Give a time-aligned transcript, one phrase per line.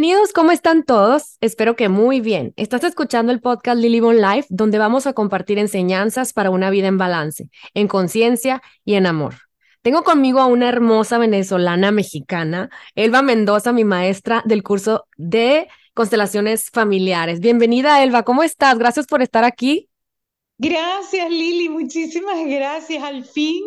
[0.00, 1.36] Bienvenidos, ¿cómo están todos?
[1.42, 2.54] Espero que muy bien.
[2.56, 6.88] Estás escuchando el podcast Lily Bon Life, donde vamos a compartir enseñanzas para una vida
[6.88, 9.34] en balance, en conciencia y en amor.
[9.82, 16.70] Tengo conmigo a una hermosa venezolana mexicana, Elba Mendoza, mi maestra del curso de constelaciones
[16.70, 17.40] familiares.
[17.40, 18.78] Bienvenida, Elba, ¿cómo estás?
[18.78, 19.89] Gracias por estar aquí.
[20.62, 23.02] Gracias, Lili, muchísimas gracias.
[23.02, 23.62] Al fin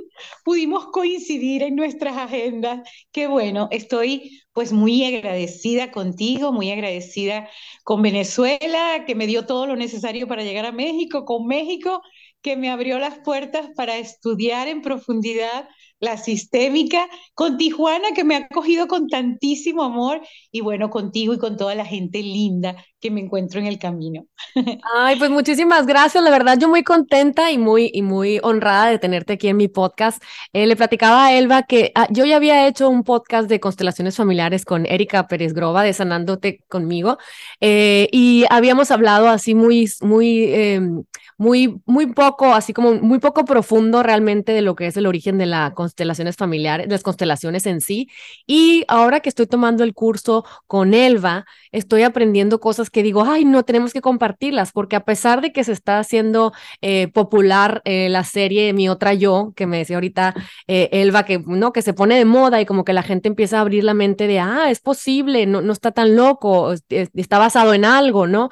[0.46, 2.88] pudimos coincidir en nuestras agendas.
[3.12, 7.50] Qué bueno, estoy pues muy agradecida contigo, muy agradecida
[7.84, 12.04] con Venezuela, que me dio todo lo necesario para llegar a México, con México,
[12.44, 15.68] que me abrió las puertas para estudiar en profundidad
[16.04, 20.22] la sistémica, con Tijuana, que me ha acogido con tantísimo amor,
[20.52, 24.26] y bueno, contigo y con toda la gente linda que me encuentro en el camino.
[24.96, 26.24] Ay, pues muchísimas gracias.
[26.24, 29.68] La verdad, yo muy contenta y muy, y muy honrada de tenerte aquí en mi
[29.70, 30.22] podcast.
[30.52, 34.16] Eh, le platicaba a Elba que ah, yo ya había hecho un podcast de constelaciones
[34.16, 37.18] familiares con Erika Pérez Groba de Sanándote conmigo
[37.62, 41.04] eh, y habíamos hablado así muy, muy, em,
[41.38, 45.38] muy, muy poco, así como muy poco profundo realmente de lo que es el origen
[45.38, 48.10] de las constelaciones familiares, las constelaciones en sí.
[48.48, 53.46] Y ahora que estoy tomando el curso con Elba, estoy aprendiendo cosas que digo, ay,
[53.46, 58.10] no tenemos que compartirlas, porque a pesar de que se está haciendo eh, popular eh,
[58.10, 60.34] la serie Mi Otra Yo, que me decía ahorita
[60.68, 63.60] eh, Elba, que no, que se pone de moda y como que la gente empieza
[63.60, 67.76] a abrir la mente de, ah, es posible, no, no está tan loco, está basado
[67.76, 68.50] en algo, ¿no?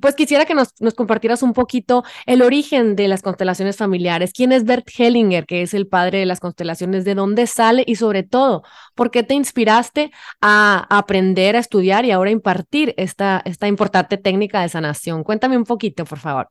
[0.00, 4.52] pues quisiera que nos, nos compartieras un poquito el origen de las constelaciones familiares, quién
[4.52, 8.22] es Bert Hellinger, que es el padre de las constelaciones, de dónde sale y sobre
[8.22, 8.62] todo,
[8.94, 14.62] por qué te inspiraste a aprender, a estudiar y ahora impartir esta, esta importante técnica
[14.62, 15.24] de sanación.
[15.24, 16.48] Cuéntame un poquito, por favor.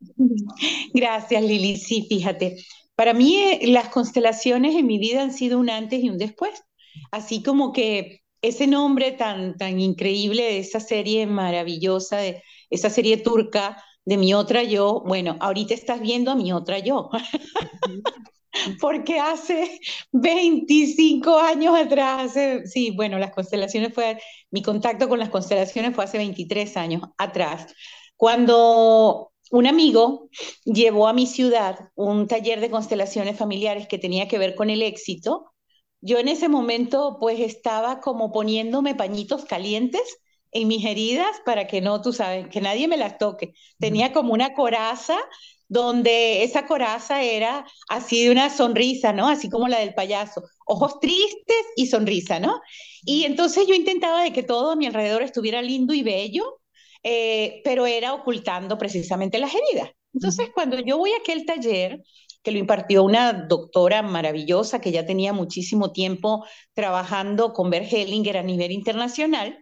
[0.93, 1.77] Gracias, Lili.
[1.77, 2.57] Sí, fíjate,
[2.95, 6.63] para mí eh, las constelaciones en mi vida han sido un antes y un después,
[7.11, 13.17] así como que ese nombre tan, tan increíble de esa serie maravillosa, de esa serie
[13.17, 17.09] turca, de mi otra yo, bueno, ahorita estás viendo a mi otra yo.
[18.81, 19.79] Porque hace
[20.11, 22.33] 25 años atrás,
[22.65, 24.19] sí, bueno, las constelaciones fue,
[24.51, 27.73] mi contacto con las constelaciones fue hace 23 años atrás,
[28.15, 30.29] cuando un amigo
[30.65, 34.81] llevó a mi ciudad un taller de constelaciones familiares que tenía que ver con el
[34.81, 35.53] éxito.
[36.01, 40.19] Yo en ese momento pues estaba como poniéndome pañitos calientes
[40.51, 43.53] en mis heridas para que no, tú sabes, que nadie me las toque.
[43.79, 45.17] Tenía como una coraza
[45.69, 49.27] donde esa coraza era así de una sonrisa, ¿no?
[49.27, 52.61] Así como la del payaso, ojos tristes y sonrisa, ¿no?
[53.03, 56.61] Y entonces yo intentaba de que todo a mi alrededor estuviera lindo y bello,
[57.03, 59.91] eh, pero era ocultando precisamente las heridas.
[60.13, 62.01] Entonces, cuando yo voy a aquel taller,
[62.43, 68.37] que lo impartió una doctora maravillosa que ya tenía muchísimo tiempo trabajando con Bert Hellinger
[68.37, 69.57] a nivel internacional,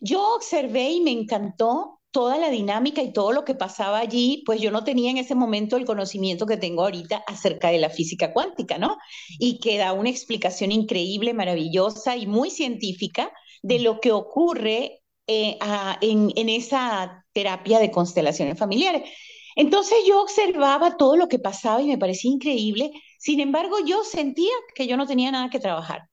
[0.00, 4.60] yo observé y me encantó toda la dinámica y todo lo que pasaba allí, pues
[4.60, 8.32] yo no tenía en ese momento el conocimiento que tengo ahorita acerca de la física
[8.32, 8.96] cuántica, ¿no?
[9.38, 13.32] Y que da una explicación increíble, maravillosa y muy científica
[13.62, 15.58] de lo que ocurre eh,
[16.00, 19.08] en, en esa terapia de constelaciones familiares.
[19.56, 22.90] Entonces yo observaba todo lo que pasaba y me parecía increíble.
[23.20, 26.08] Sin embargo, yo sentía que yo no tenía nada que trabajar.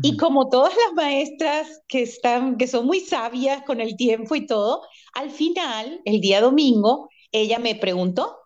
[0.00, 4.46] Y como todas las maestras que están que son muy sabias con el tiempo y
[4.46, 8.38] todo, al final, el día domingo, ella me preguntó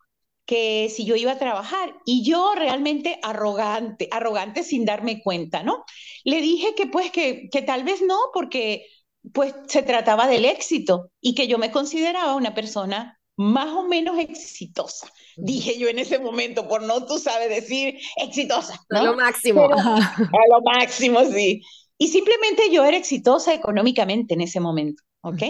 [0.44, 5.84] que si yo iba a trabajar y yo realmente arrogante, arrogante sin darme cuenta, ¿no?
[6.24, 8.86] Le dije que pues que, que tal vez no, porque
[9.32, 14.18] pues se trataba del éxito y que yo me consideraba una persona más o menos
[14.18, 18.78] exitosa, dije yo en ese momento, por no tú sabes decir exitosa.
[18.90, 18.98] ¿no?
[18.98, 19.64] A lo máximo.
[19.64, 21.62] a lo máximo, sí.
[21.96, 25.42] Y simplemente yo era exitosa económicamente en ese momento, ¿ok?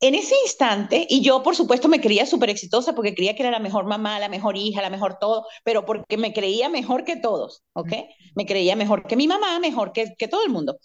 [0.00, 3.52] En ese instante, y yo por supuesto me creía súper exitosa porque creía que era
[3.52, 7.14] la mejor mamá, la mejor hija, la mejor todo, pero porque me creía mejor que
[7.14, 7.92] todos, ¿ok?
[8.34, 10.78] Me creía mejor que mi mamá, mejor que, que todo el mundo.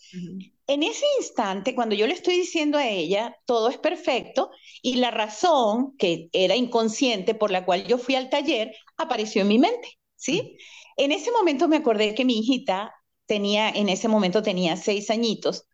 [0.70, 4.52] En ese instante, cuando yo le estoy diciendo a ella, todo es perfecto,
[4.84, 9.48] y la razón que era inconsciente por la cual yo fui al taller apareció en
[9.48, 10.58] mi mente, ¿sí?
[10.96, 12.94] En ese momento me acordé que mi hijita
[13.26, 15.66] tenía, en ese momento tenía seis añitos,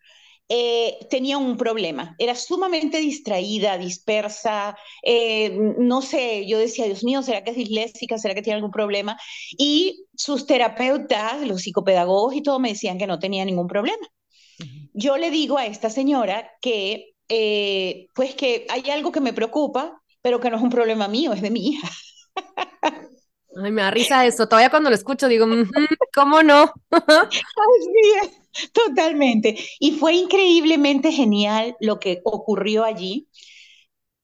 [0.50, 2.16] eh, tenía un problema.
[2.20, 8.18] Era sumamente distraída, dispersa, eh, no sé, yo decía, Dios mío, ¿será que es disléxica?
[8.20, 9.18] ¿Será que tiene algún problema?
[9.58, 14.08] Y sus terapeutas, los psicopedagogos y todo me decían que no tenía ningún problema.
[14.98, 20.02] Yo le digo a esta señora que, eh, pues que hay algo que me preocupa,
[20.22, 21.90] pero que no es un problema mío, es de mi hija.
[23.62, 24.48] Ay, me da risa eso.
[24.48, 25.46] Todavía cuando lo escucho digo,
[26.14, 26.74] ¿cómo no?
[26.92, 27.34] Así
[28.24, 28.72] es.
[28.72, 29.58] Totalmente.
[29.80, 33.28] Y fue increíblemente genial lo que ocurrió allí.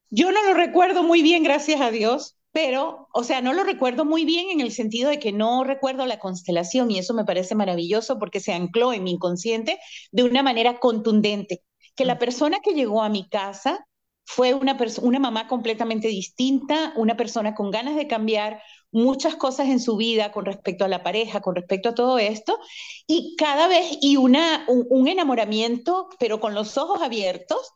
[0.09, 4.03] Yo no lo recuerdo muy bien, gracias a Dios, pero, o sea, no lo recuerdo
[4.03, 7.55] muy bien en el sentido de que no recuerdo la constelación y eso me parece
[7.55, 9.79] maravilloso porque se ancló en mi inconsciente
[10.11, 11.63] de una manera contundente.
[11.95, 12.19] Que la mm.
[12.19, 13.87] persona que llegó a mi casa
[14.25, 18.61] fue una, una mamá completamente distinta, una persona con ganas de cambiar
[18.91, 22.59] muchas cosas en su vida con respecto a la pareja, con respecto a todo esto,
[23.07, 27.73] y cada vez, y una, un enamoramiento, pero con los ojos abiertos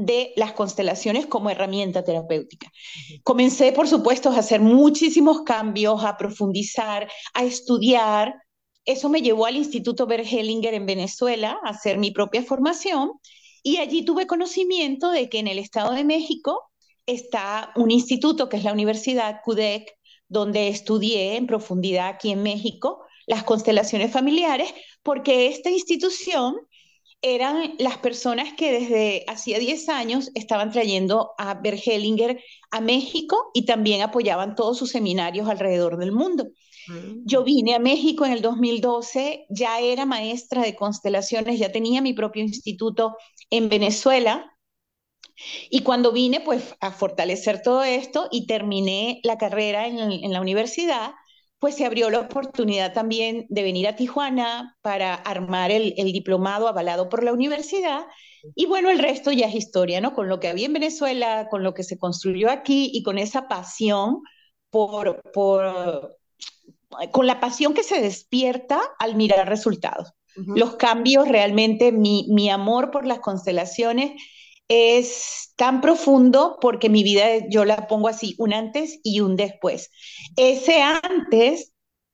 [0.00, 2.72] de las constelaciones como herramienta terapéutica.
[3.22, 8.34] Comencé, por supuesto, a hacer muchísimos cambios, a profundizar, a estudiar.
[8.86, 13.12] Eso me llevó al Instituto Bergelinger en Venezuela a hacer mi propia formación
[13.62, 16.70] y allí tuve conocimiento de que en el Estado de México
[17.04, 19.92] está un instituto que es la Universidad CUDEC,
[20.28, 26.56] donde estudié en profundidad aquí en México las constelaciones familiares, porque esta institución
[27.22, 33.66] eran las personas que desde hacía 10 años estaban trayendo a Bergelinger a México y
[33.66, 36.48] también apoyaban todos sus seminarios alrededor del mundo.
[36.88, 37.26] Mm.
[37.26, 42.14] Yo vine a México en el 2012, ya era maestra de constelaciones, ya tenía mi
[42.14, 43.16] propio instituto
[43.50, 44.56] en Venezuela.
[45.70, 50.40] Y cuando vine, pues, a fortalecer todo esto y terminé la carrera en, en la
[50.40, 51.12] universidad,
[51.60, 57.10] pues se abrió la oportunidad también de venir a Tijuana para armar el, diplomado avalado
[57.10, 58.06] por la universidad.
[58.54, 60.14] Y bueno, el resto ya es historia, ¿no?
[60.14, 63.46] Con lo que había en Venezuela, con lo que se construyó aquí y con esa
[63.46, 64.22] pasión
[64.70, 66.16] por, por
[67.12, 70.14] con la pasión que se despierta al mirar resultados.
[70.34, 74.12] Los cambios, realmente mi, mi amor por las constelaciones
[74.70, 79.90] es tan profundo porque mi vida yo la pongo así, un antes y un después.
[80.36, 81.72] Ese antes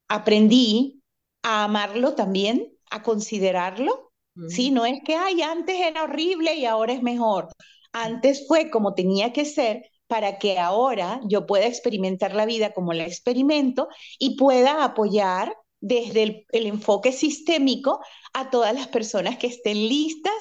[0.08, 1.02] aprendí
[1.42, 4.10] a amarlo también, a considerarlo,
[4.48, 4.70] ¿sí?
[4.70, 7.48] No es que, ay, antes era horrible y ahora es mejor.
[7.92, 12.94] Antes fue como tenía que ser para que ahora yo pueda experimentar la vida como
[12.94, 13.88] la experimento
[14.18, 18.00] y pueda apoyar desde el, el enfoque sistémico
[18.32, 20.32] a todas las personas que estén listas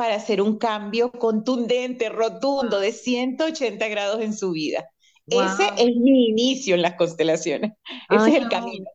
[0.00, 4.88] para hacer un cambio contundente, rotundo, de 180 grados en su vida.
[5.26, 7.72] Ese es mi inicio en las constelaciones.
[8.08, 8.86] Ese es el camino.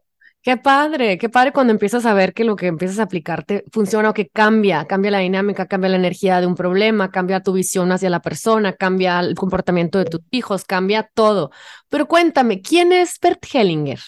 [0.41, 4.09] Qué padre, qué padre cuando empiezas a ver que lo que empiezas a aplicarte funciona
[4.09, 7.91] o que cambia, cambia la dinámica, cambia la energía de un problema, cambia tu visión
[7.91, 11.51] hacia la persona, cambia el comportamiento de tus hijos, cambia todo.
[11.87, 13.99] Pero cuéntame, ¿quién es Bert Hellinger?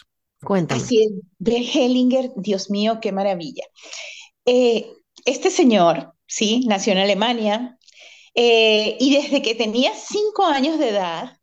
[0.43, 0.81] Cuéntame.
[0.81, 3.65] Así es, Bert Hellinger, Dios mío, qué maravilla.
[4.45, 4.87] Eh,
[5.25, 6.65] este señor ¿sí?
[6.67, 7.77] Nació en Alemania.
[8.35, 11.37] Eh, y desde que tenía cinco años de edad,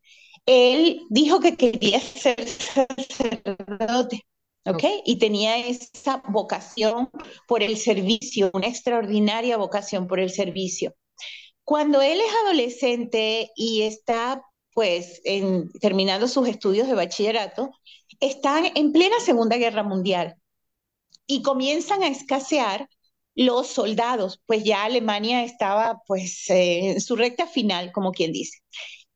[0.46, 4.24] él dijo que quería ser sacerdote.
[4.66, 4.84] ¿ok?
[5.04, 7.10] Y tenía esa vocación
[7.46, 10.94] por el servicio, una extraordinaria vocación por el servicio.
[11.64, 14.42] Cuando él es adolescente y está,
[14.74, 17.70] pues, en, terminando sus estudios de bachillerato,
[18.20, 20.36] están en plena Segunda Guerra Mundial
[21.26, 22.88] y comienzan a escasear
[23.34, 28.58] los soldados, pues ya Alemania estaba pues eh, en su recta final, como quien dice.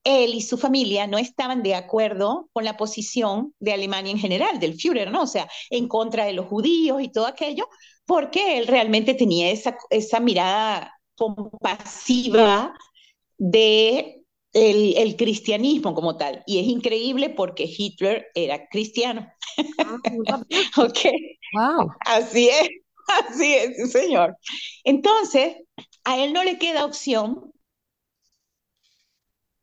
[0.04, 4.58] Él y su familia no estaban de acuerdo con la posición de Alemania en general,
[4.60, 5.22] del Führer, ¿no?
[5.22, 7.68] O sea, en contra de los judíos y todo aquello,
[8.06, 12.74] porque él realmente tenía esa, esa mirada compasiva
[13.36, 16.42] de el, cristianismo como tal.
[16.46, 19.30] Y es increíble porque Hitler era cristiano.
[19.78, 19.96] Ah,
[20.78, 20.98] ok.
[21.54, 21.92] Wow.
[22.06, 22.68] Así es.
[23.28, 24.36] Así es, señor.
[24.84, 25.56] Entonces,
[26.04, 27.52] a él no le queda opción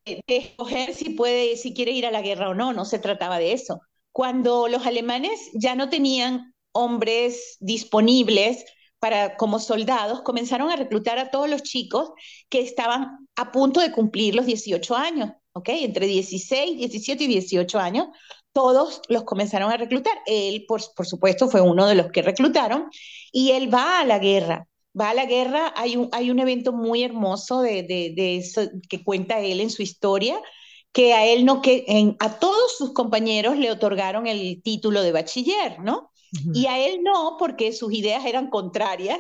[0.05, 3.39] de escoger si puede, si quiere ir a la guerra o no, no se trataba
[3.39, 3.81] de eso.
[4.11, 8.65] Cuando los alemanes ya no tenían hombres disponibles
[8.99, 12.11] para como soldados, comenzaron a reclutar a todos los chicos
[12.49, 15.69] que estaban a punto de cumplir los 18 años, ¿ok?
[15.69, 18.07] Entre 16, 17 y 18 años,
[18.55, 20.13] todos los comenzaron a reclutar.
[20.25, 22.87] Él, por, por, supuesto, fue uno de los que reclutaron
[23.33, 24.65] y él va a la guerra.
[24.97, 29.03] Va a la guerra, hay un, hay un evento muy hermoso de, de, eso que
[29.03, 30.41] cuenta él en su historia,
[30.93, 35.11] que a él no, que en, a todos sus compañeros le otorgaron el título de
[35.11, 36.11] bachiller, ¿no?
[36.53, 39.19] Y a él no, porque sus ideas eran contrarias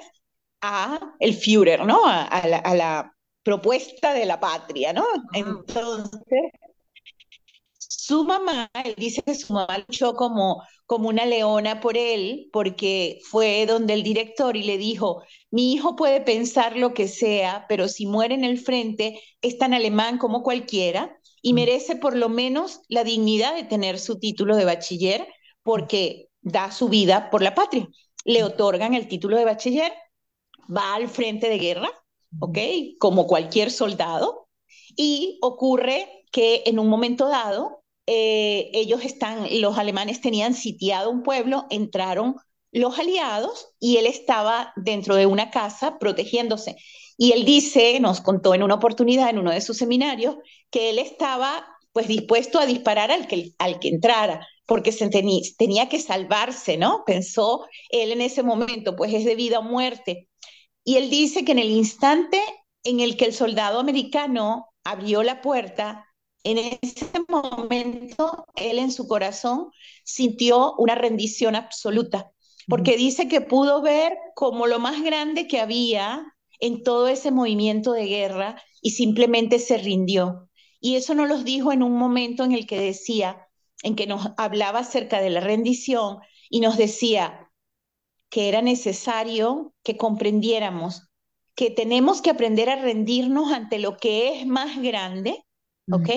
[0.61, 2.05] a el Führer, ¿no?
[2.05, 3.15] A, a, la, a la,
[3.45, 5.05] propuesta de la patria, ¿no?
[5.33, 6.51] Entonces,
[8.05, 13.17] su mamá, él dice que su mamá luchó como, como una leona por él, porque
[13.23, 17.87] fue donde el director y le dijo, mi hijo puede pensar lo que sea, pero
[17.87, 21.55] si muere en el frente, es tan alemán como cualquiera y mm.
[21.55, 25.27] merece por lo menos la dignidad de tener su título de bachiller,
[25.63, 27.87] porque da su vida por la patria.
[28.23, 28.45] Le mm.
[28.45, 29.91] otorgan el título de bachiller
[30.69, 31.89] va al frente de guerra,
[32.39, 32.57] ¿ok?
[32.99, 34.47] Como cualquier soldado,
[34.95, 41.23] y ocurre que en un momento dado, eh, ellos están, los alemanes tenían sitiado un
[41.23, 42.35] pueblo, entraron
[42.71, 46.75] los aliados y él estaba dentro de una casa protegiéndose.
[47.17, 50.35] Y él dice, nos contó en una oportunidad en uno de sus seminarios,
[50.69, 55.41] que él estaba pues dispuesto a disparar al que, al que entrara, porque se tenía,
[55.57, 57.03] tenía que salvarse, ¿no?
[57.05, 60.27] Pensó él en ese momento, pues es de vida o muerte.
[60.83, 62.41] Y él dice que en el instante
[62.83, 66.04] en el que el soldado americano abrió la puerta,
[66.45, 69.71] en ese momento él en su corazón
[70.03, 72.31] sintió una rendición absoluta,
[72.67, 76.25] porque dice que pudo ver como lo más grande que había
[76.59, 80.49] en todo ese movimiento de guerra y simplemente se rindió.
[80.79, 83.47] Y eso nos lo dijo en un momento en el que decía,
[83.83, 87.51] en que nos hablaba acerca de la rendición y nos decía
[88.29, 91.09] que era necesario que comprendiéramos
[91.55, 95.45] que tenemos que aprender a rendirnos ante lo que es más grande,
[95.89, 96.09] ¿ok?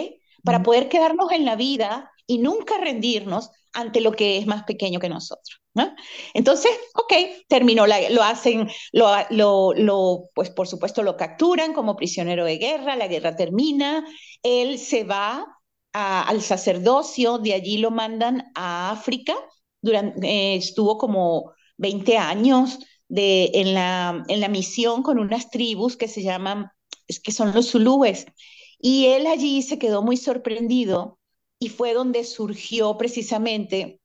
[0.45, 5.00] Para poder quedarnos en la vida y nunca rendirnos ante lo que es más pequeño
[5.00, 5.61] que nosotros.
[5.75, 5.95] ¿no?
[6.35, 7.12] Entonces, ok,
[7.49, 12.97] terminó, lo hacen, lo, lo, lo, pues por supuesto lo capturan como prisionero de guerra,
[12.97, 14.04] la guerra termina,
[14.42, 15.47] él se va
[15.92, 19.35] a, al sacerdocio, de allí lo mandan a África,
[19.80, 22.78] durante, eh, estuvo como 20 años
[23.09, 26.71] de, en, la, en la misión con unas tribus que se llaman,
[27.07, 28.26] es que son los zulúes,
[28.80, 31.18] y él allí se quedó muy sorprendido
[31.58, 34.00] y fue donde surgió precisamente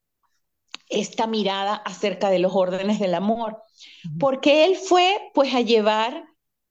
[0.90, 3.62] esta mirada acerca de los órdenes del amor,
[4.20, 6.26] porque él fue pues a llevar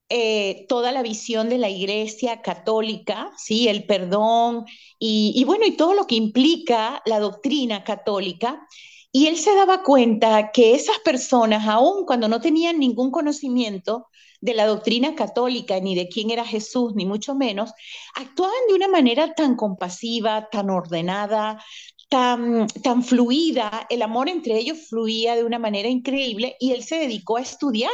[0.09, 3.69] eh, toda la visión de la iglesia católica, ¿sí?
[3.69, 4.67] el perdón
[4.99, 8.67] y, y bueno, y todo lo que implica la doctrina católica.
[9.15, 14.09] Y él se daba cuenta que esas personas, aun cuando no tenían ningún conocimiento,
[14.43, 17.73] de la doctrina católica, ni de quién era Jesús, ni mucho menos,
[18.15, 21.63] actuaban de una manera tan compasiva, tan ordenada,
[22.09, 26.97] tan, tan fluida, el amor entre ellos fluía de una manera increíble y él se
[26.97, 27.93] dedicó a estudiar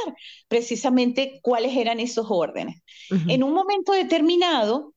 [0.48, 2.82] precisamente cuáles eran esos órdenes.
[3.28, 4.94] En un momento determinado,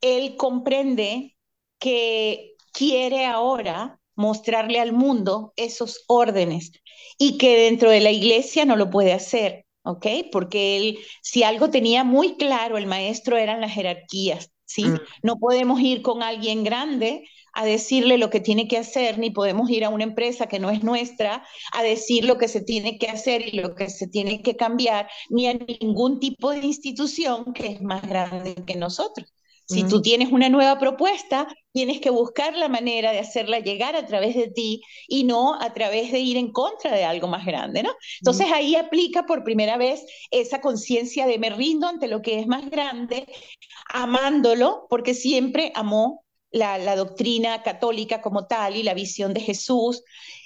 [0.00, 1.36] él comprende
[1.78, 6.72] que quiere ahora mostrarle al mundo esos órdenes
[7.18, 9.65] y que dentro de la iglesia no lo puede hacer.
[9.86, 10.06] ¿Ok?
[10.32, 14.84] Porque él, si algo tenía muy claro el maestro eran las jerarquías, ¿sí?
[14.84, 15.00] Mm.
[15.22, 17.24] No podemos ir con alguien grande
[17.54, 20.70] a decirle lo que tiene que hacer, ni podemos ir a una empresa que no
[20.70, 24.42] es nuestra a decir lo que se tiene que hacer y lo que se tiene
[24.42, 29.32] que cambiar, ni a ningún tipo de institución que es más grande que nosotros.
[29.66, 34.06] Si tú tienes una nueva propuesta, tienes que buscar la manera de hacerla llegar a
[34.06, 37.82] través de ti y no a través de ir en contra de algo más grande,
[37.82, 37.90] ¿no?
[38.20, 42.46] Entonces ahí aplica por primera vez esa conciencia de me rindo ante lo que es
[42.46, 43.26] más grande,
[43.92, 50.02] amándolo, porque siempre amó la, la doctrina católica como tal y la visión de Jesús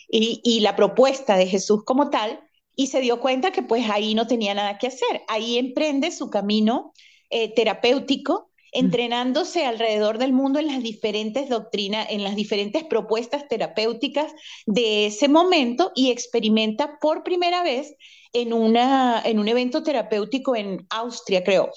[0.08, 2.40] y, y la propuesta de Jesús como tal,
[2.74, 5.22] y se dio cuenta que pues ahí no tenía nada que hacer.
[5.28, 6.92] Ahí emprende su camino
[7.28, 14.32] eh, terapéutico entrenándose alrededor del mundo en las diferentes doctrinas, en las diferentes propuestas terapéuticas
[14.66, 17.94] de ese momento y experimenta por primera vez
[18.32, 21.70] en, una, en un evento terapéutico en Austria, creo,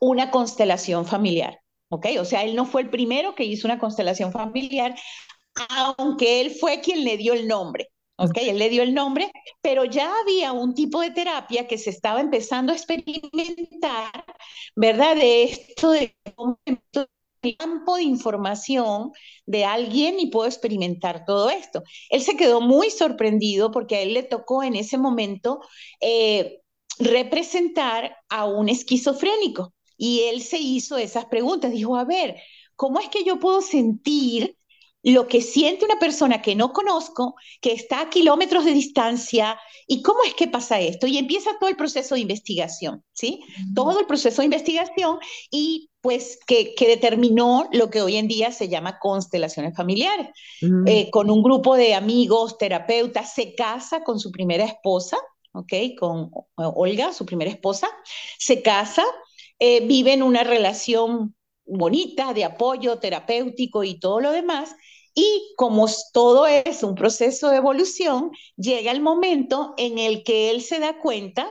[0.00, 1.60] una constelación familiar.
[1.92, 2.06] ¿Ok?
[2.20, 4.94] O sea, él no fue el primero que hizo una constelación familiar,
[5.96, 7.89] aunque él fue quien le dio el nombre.
[8.20, 8.36] ¿Ok?
[8.36, 12.20] Él le dio el nombre, pero ya había un tipo de terapia que se estaba
[12.20, 14.24] empezando a experimentar,
[14.76, 15.16] ¿verdad?
[15.16, 16.14] De esto de
[17.58, 19.12] campo de información
[19.46, 21.82] de alguien y puedo experimentar todo esto.
[22.10, 25.60] Él se quedó muy sorprendido porque a él le tocó en ese momento
[26.00, 26.60] eh,
[26.98, 32.36] representar a un esquizofrénico y él se hizo esas preguntas, dijo, a ver,
[32.76, 34.56] ¿cómo es que yo puedo sentir
[35.02, 40.02] lo que siente una persona que no conozco, que está a kilómetros de distancia, y
[40.02, 41.06] cómo es que pasa esto.
[41.06, 43.40] Y empieza todo el proceso de investigación, ¿sí?
[43.74, 45.18] Todo el proceso de investigación
[45.50, 50.28] y pues que, que, determinó lo que hoy en día se llama constelaciones familiares.
[50.86, 55.16] Eh, con un grupo de amigos, terapeutas, se casa con su primera esposa,
[55.52, 55.72] ¿ok?
[55.98, 57.88] Con Olga, su primera esposa,
[58.38, 59.04] se casa,
[59.58, 61.34] eh, vive en una relación
[61.66, 64.74] bonita de apoyo terapéutico y todo lo demás,
[65.14, 70.62] y como todo es un proceso de evolución, llega el momento en el que él
[70.62, 71.50] se da cuenta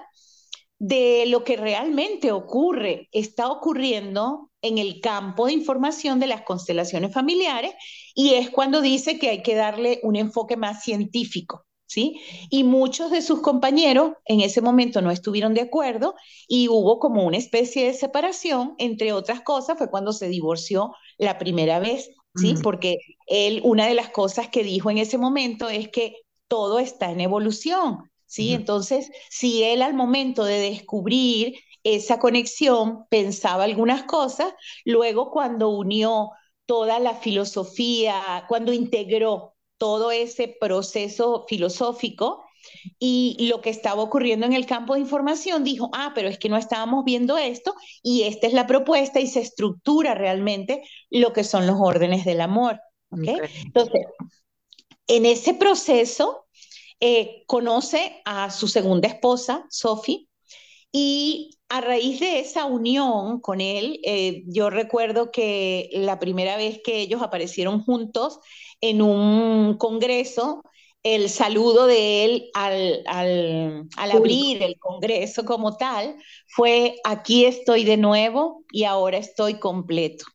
[0.79, 7.13] de lo que realmente ocurre, está ocurriendo en el campo de información de las constelaciones
[7.13, 7.73] familiares
[8.15, 11.65] y es cuando dice que hay que darle un enfoque más científico.
[11.85, 12.21] ¿sí?
[12.49, 16.15] Y muchos de sus compañeros en ese momento no estuvieron de acuerdo
[16.47, 21.37] y hubo como una especie de separación, entre otras cosas, fue cuando se divorció la
[21.39, 22.57] primera vez, ¿sí?
[22.61, 26.15] Porque él, una de las cosas que dijo en ese momento es que
[26.47, 28.53] todo está en evolución, ¿sí?
[28.53, 34.53] Entonces, si él al momento de descubrir esa conexión pensaba algunas cosas,
[34.85, 36.31] luego cuando unió
[36.65, 42.43] toda la filosofía, cuando integró todo ese proceso filosófico
[42.99, 46.49] y lo que estaba ocurriendo en el campo de información, dijo, ah, pero es que
[46.49, 51.43] no estábamos viendo esto y esta es la propuesta y se estructura realmente lo que
[51.43, 52.79] son los órdenes del amor.
[53.11, 54.05] Entonces,
[55.07, 56.45] en ese proceso,
[56.99, 60.27] eh, conoce a su segunda esposa, Sophie,
[60.91, 66.81] y a raíz de esa unión con él, eh, yo recuerdo que la primera vez
[66.83, 68.39] que ellos aparecieron juntos
[68.81, 70.63] en un congreso,
[71.03, 76.15] el saludo de él al, al, abrir el congreso como tal
[76.47, 80.25] fue, aquí estoy de nuevo y ahora estoy completo.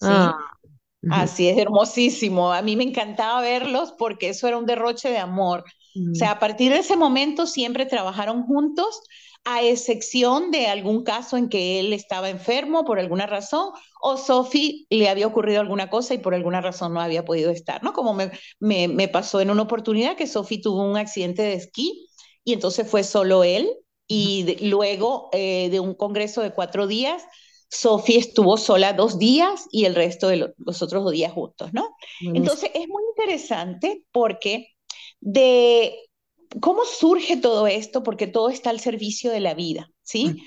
[0.00, 0.08] ¿Sí?
[0.08, 0.38] Ah,
[1.10, 2.52] Así es, hermosísimo.
[2.52, 5.64] A mí me encantaba verlos porque eso era un derroche de amor.
[6.12, 9.00] O sea, a partir de ese momento siempre trabajaron juntos,
[9.44, 13.70] a excepción de algún caso en que él estaba enfermo por alguna razón
[14.00, 17.82] o Sophie le había ocurrido alguna cosa y por alguna razón no había podido estar,
[17.82, 17.92] ¿no?
[17.92, 22.06] Como me, me, pasó en una oportunidad que Sophie tuvo un accidente de esquí
[22.42, 23.70] y entonces fue solo él
[24.06, 27.22] y luego eh, de un congreso de cuatro días,
[27.68, 31.96] Sophie estuvo sola dos días y el resto de los otros dos días juntos, ¿no?
[32.20, 34.68] Entonces es muy interesante porque
[35.20, 35.96] de
[36.60, 40.42] cómo surge todo esto, porque todo está al servicio de la vida, ¿sí?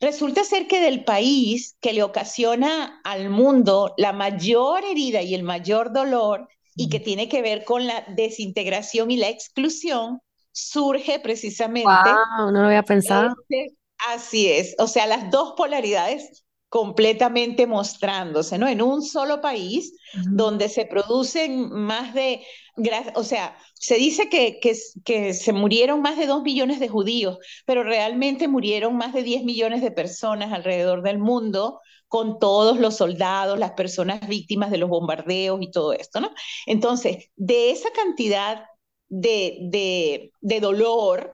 [0.00, 5.42] Resulta ser que del país que le ocasiona al mundo la mayor herida y el
[5.42, 10.20] mayor dolor y que tiene que ver con la desintegración y la exclusión,
[10.52, 11.88] surge precisamente.
[11.88, 13.34] Wow, no lo había pensado.
[13.48, 13.76] Este,
[14.08, 18.66] así es, o sea, las dos polaridades completamente mostrándose, ¿no?
[18.66, 19.94] En un solo país
[20.30, 22.44] donde se producen más de,
[23.14, 24.74] o sea, se dice que, que,
[25.04, 29.44] que, se murieron más de dos millones de judíos, pero realmente murieron más de 10
[29.44, 34.88] millones de personas alrededor del mundo con todos los soldados, las personas víctimas de los
[34.88, 36.30] bombardeos y todo esto, ¿no?
[36.66, 38.64] Entonces, de esa cantidad
[39.08, 41.32] de, de, de dolor,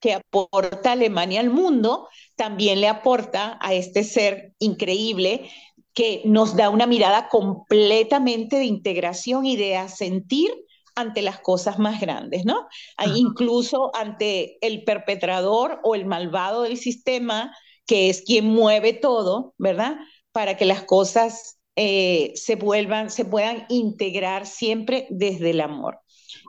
[0.00, 5.50] que aporta Alemania al mundo, también le aporta a este ser increíble
[5.92, 10.52] que nos da una mirada completamente de integración y de asentir
[10.94, 12.68] ante las cosas más grandes, ¿no?
[13.16, 17.56] Incluso ante el perpetrador o el malvado del sistema,
[17.86, 19.96] que es quien mueve todo, ¿verdad?
[20.32, 26.00] Para que las cosas eh, se vuelvan, se puedan integrar siempre desde el amor.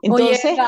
[0.02, 0.58] Entonces,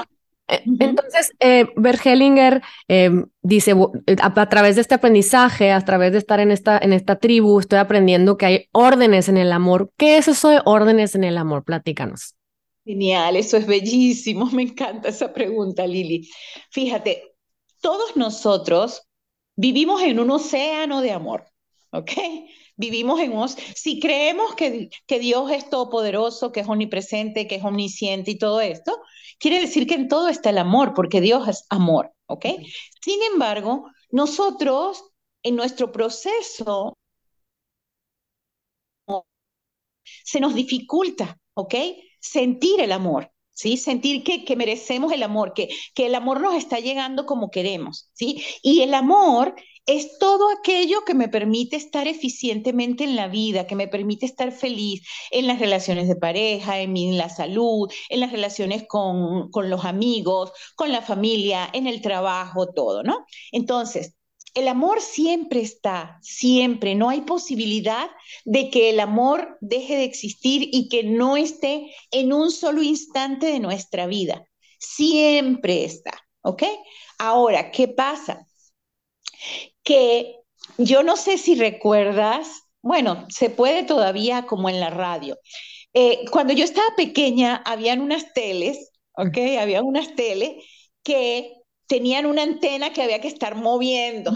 [0.79, 1.67] entonces, eh,
[2.05, 3.11] Hellinger eh,
[3.43, 3.75] dice,
[4.07, 7.59] eh, a, través de este aprendizaje, a través de estar en esta, en esta tribu,
[7.61, 9.91] estoy aprendiendo que hay órdenes en el amor.
[9.97, 11.65] ¿Qué es eso de órdenes en el amor?
[11.65, 12.35] Platícanos.
[12.85, 16.29] Genial, eso es bellísimo, me encanta esa pregunta, Lili.
[16.71, 17.35] Fíjate,
[17.81, 19.03] todos nosotros
[19.57, 21.45] vivimos en un océano de amor,
[21.91, 22.11] ¿ok?
[22.83, 23.49] Vivimos en un...
[23.49, 28.61] Si creemos que, que Dios es todopoderoso, que es omnipresente, que es omnisciente y todo
[28.61, 28.99] esto,
[29.39, 32.47] quiere decir que en todo está el amor, porque Dios es amor, ¿ok?
[33.01, 35.05] Sin embargo, nosotros
[35.45, 36.99] en nuestro proceso
[40.25, 41.75] se nos dificulta, ¿ok?
[42.21, 43.77] Sentir el amor, ¿sí?
[43.77, 48.11] Sentir que, que merecemos el amor, que, que el amor nos está llegando como queremos,
[48.13, 48.43] ¿sí?
[48.63, 49.55] Y el amor
[49.87, 54.53] es todo aquello que me permite estar eficientemente en la vida, que me permite estar
[54.53, 59.85] feliz en las relaciones de pareja, en, la salud, en las relaciones con, con los
[59.85, 63.27] amigos, con la familia, en el trabajo, todo, ¿no?
[63.51, 64.15] Entonces,
[64.55, 66.95] el amor siempre está, siempre.
[66.95, 68.11] No hay posibilidad
[68.45, 73.47] de que el amor deje de existir y que no esté en un solo instante
[73.47, 74.45] de nuestra vida.
[74.79, 76.65] Siempre está, ¿ok?
[77.19, 78.47] Ahora, ¿qué pasa?
[79.83, 80.37] Que
[80.79, 85.39] yo no sé si recuerdas, bueno, se puede todavía como en la radio.
[85.95, 89.37] Eh, cuando yo estaba pequeña, habían unas teles, ¿ok?
[89.61, 90.65] Había unas teles
[91.03, 91.53] que
[91.87, 94.33] tenían una antena que había que estar moviendo.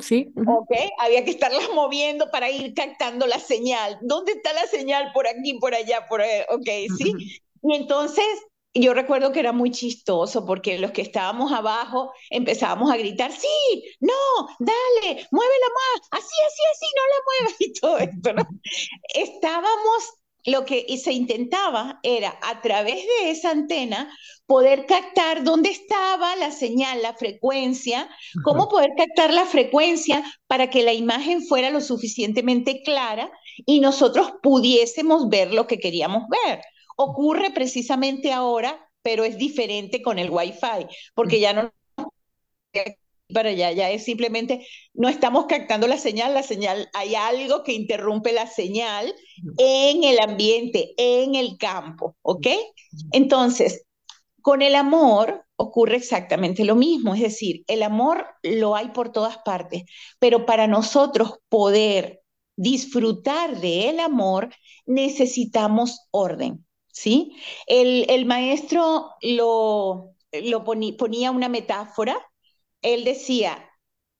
[0.00, 0.32] sí.
[0.46, 0.72] ¿Ok?
[0.98, 3.98] Había que estarlas moviendo para ir captando la señal.
[4.02, 5.12] ¿Dónde está la señal?
[5.12, 6.42] Por aquí, por allá, por ahí.
[6.50, 6.68] ¿Ok?
[6.98, 7.12] Sí.
[7.62, 8.24] Y entonces
[8.80, 13.84] yo recuerdo que era muy chistoso porque los que estábamos abajo empezábamos a gritar, sí,
[14.00, 14.12] no,
[14.58, 18.60] dale, muévela más, así, así, así, no la muevas y todo esto, ¿no?
[19.14, 20.04] Estábamos
[20.46, 26.52] lo que se intentaba era a través de esa antena poder captar dónde estaba la
[26.52, 28.08] señal, la frecuencia,
[28.44, 33.30] cómo poder captar la frecuencia para que la imagen fuera lo suficientemente clara
[33.66, 36.60] y nosotros pudiésemos ver lo que queríamos ver.
[36.96, 41.72] Ocurre precisamente ahora, pero es diferente con el Wi-Fi, porque ya no
[43.32, 47.72] para allá, ya es simplemente, no estamos captando la señal, la señal, hay algo que
[47.72, 49.14] interrumpe la señal
[49.58, 52.46] en el ambiente, en el campo, ¿ok?
[53.12, 53.84] Entonces,
[54.42, 59.38] con el amor ocurre exactamente lo mismo, es decir, el amor lo hay por todas
[59.38, 59.84] partes,
[60.18, 62.22] pero para nosotros poder
[62.56, 64.54] disfrutar del amor
[64.86, 66.65] necesitamos orden,
[66.96, 67.36] ¿sí?
[67.66, 72.18] El, el maestro lo, lo ponía una metáfora
[72.82, 73.68] él decía,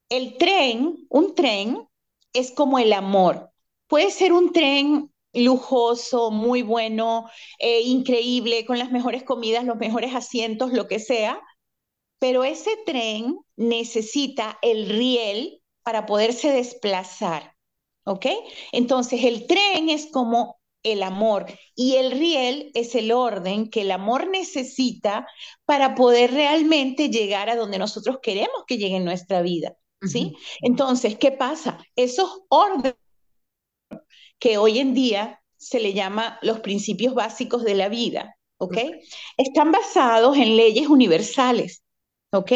[0.08, 1.88] el tren, un tren,
[2.32, 3.50] es como el amor.
[3.86, 10.14] Puede ser un tren lujoso, muy bueno, eh, increíble, con las mejores comidas, los mejores
[10.14, 11.40] asientos, lo que sea,
[12.18, 17.54] pero ese tren necesita el riel para poderse desplazar,
[18.04, 18.26] ¿ok?
[18.72, 20.55] Entonces el tren es como
[20.92, 25.26] el amor y el riel es el orden que el amor necesita
[25.64, 30.36] para poder realmente llegar a donde nosotros queremos que llegue en nuestra vida, ¿sí?
[30.60, 31.78] Entonces, ¿qué pasa?
[31.96, 32.94] Esos órdenes
[34.38, 38.78] que hoy en día se le llama los principios básicos de la vida, ¿ok?
[39.36, 41.82] Están basados en leyes universales,
[42.32, 42.52] ¿ok?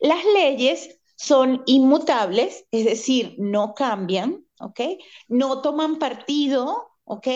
[0.00, 4.80] Las leyes son inmutables, es decir, no cambian, ¿ok?
[5.28, 7.26] No toman partido, ¿ok?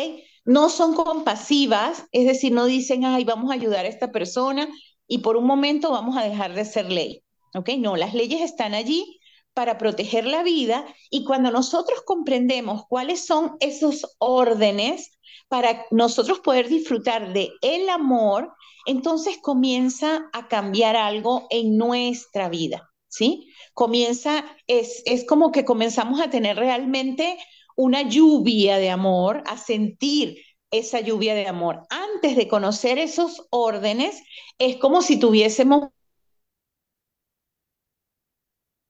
[0.45, 4.69] no son compasivas, es decir, no dicen, ay, vamos a ayudar a esta persona
[5.07, 7.23] y por un momento vamos a dejar de ser ley.
[7.55, 7.71] ¿Ok?
[7.79, 9.21] No, las leyes están allí
[9.55, 16.69] para proteger la vida y cuando nosotros comprendemos cuáles son esos órdenes para nosotros poder
[16.69, 18.53] disfrutar de el amor,
[18.87, 23.49] entonces comienza a cambiar algo en nuestra vida, ¿sí?
[23.73, 27.39] Comienza, es, es como que comenzamos a tener realmente
[27.77, 30.39] una lluvia de amor, a sentir
[30.71, 31.87] esa lluvia de amor.
[31.91, 34.23] Antes de conocer esos órdenes,
[34.59, 35.89] es como si tuviésemos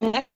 [0.01, 0.29] una,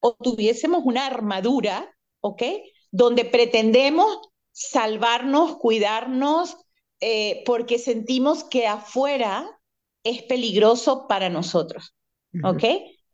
[0.00, 2.42] o tuviésemos una armadura, ¿ok?
[2.90, 4.18] Donde pretendemos
[4.52, 6.56] salvarnos, cuidarnos,
[7.00, 9.60] eh, porque sentimos que afuera
[10.02, 11.94] es peligroso para nosotros,
[12.42, 12.64] ¿ok?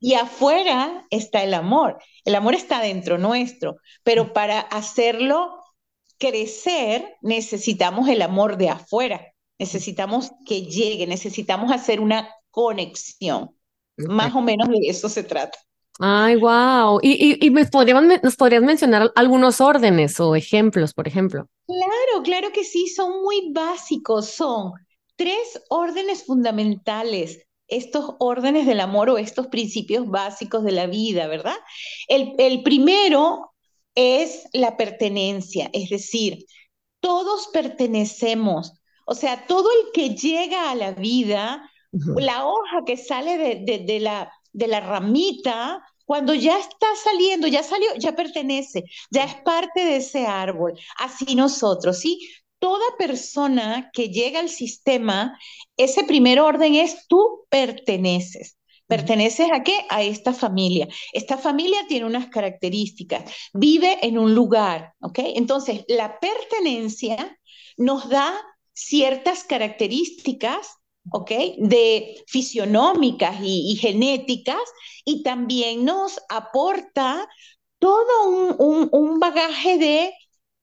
[0.04, 1.96] Y afuera está el amor.
[2.24, 5.60] El amor está dentro nuestro, pero para hacerlo
[6.18, 9.32] crecer necesitamos el amor de afuera.
[9.60, 13.50] Necesitamos que llegue, necesitamos hacer una conexión.
[13.96, 15.56] Más o menos de eso se trata.
[16.00, 16.98] Ay, wow.
[17.00, 21.46] ¿Y, y, nos, podrías, nos podrías mencionar algunos órdenes o ejemplos, por ejemplo?
[21.64, 24.30] Claro, claro que sí, son muy básicos.
[24.30, 24.72] Son
[25.14, 31.56] tres órdenes fundamentales estos órdenes del amor o estos principios básicos de la vida, ¿verdad?
[32.08, 33.52] El, el primero
[33.94, 36.44] es la pertenencia, es decir,
[37.00, 38.72] todos pertenecemos,
[39.06, 44.00] o sea, todo el que llega a la vida, la hoja que sale de, de,
[44.00, 49.84] la, de la ramita, cuando ya está saliendo, ya salió, ya pertenece, ya es parte
[49.84, 50.78] de ese árbol.
[50.98, 52.18] Así nosotros, ¿sí?
[52.62, 55.36] Toda persona que llega al sistema,
[55.76, 58.56] ese primer orden es tú perteneces.
[58.86, 59.84] ¿Perteneces a qué?
[59.90, 60.86] A esta familia.
[61.12, 65.18] Esta familia tiene unas características, vive en un lugar, ¿ok?
[65.34, 67.36] Entonces, la pertenencia
[67.76, 68.32] nos da
[68.72, 70.76] ciertas características,
[71.10, 71.32] ¿ok?
[71.58, 74.62] De fisionómicas y, genéticas
[75.04, 77.28] y también nos aporta
[77.80, 80.14] todo un, un bagaje de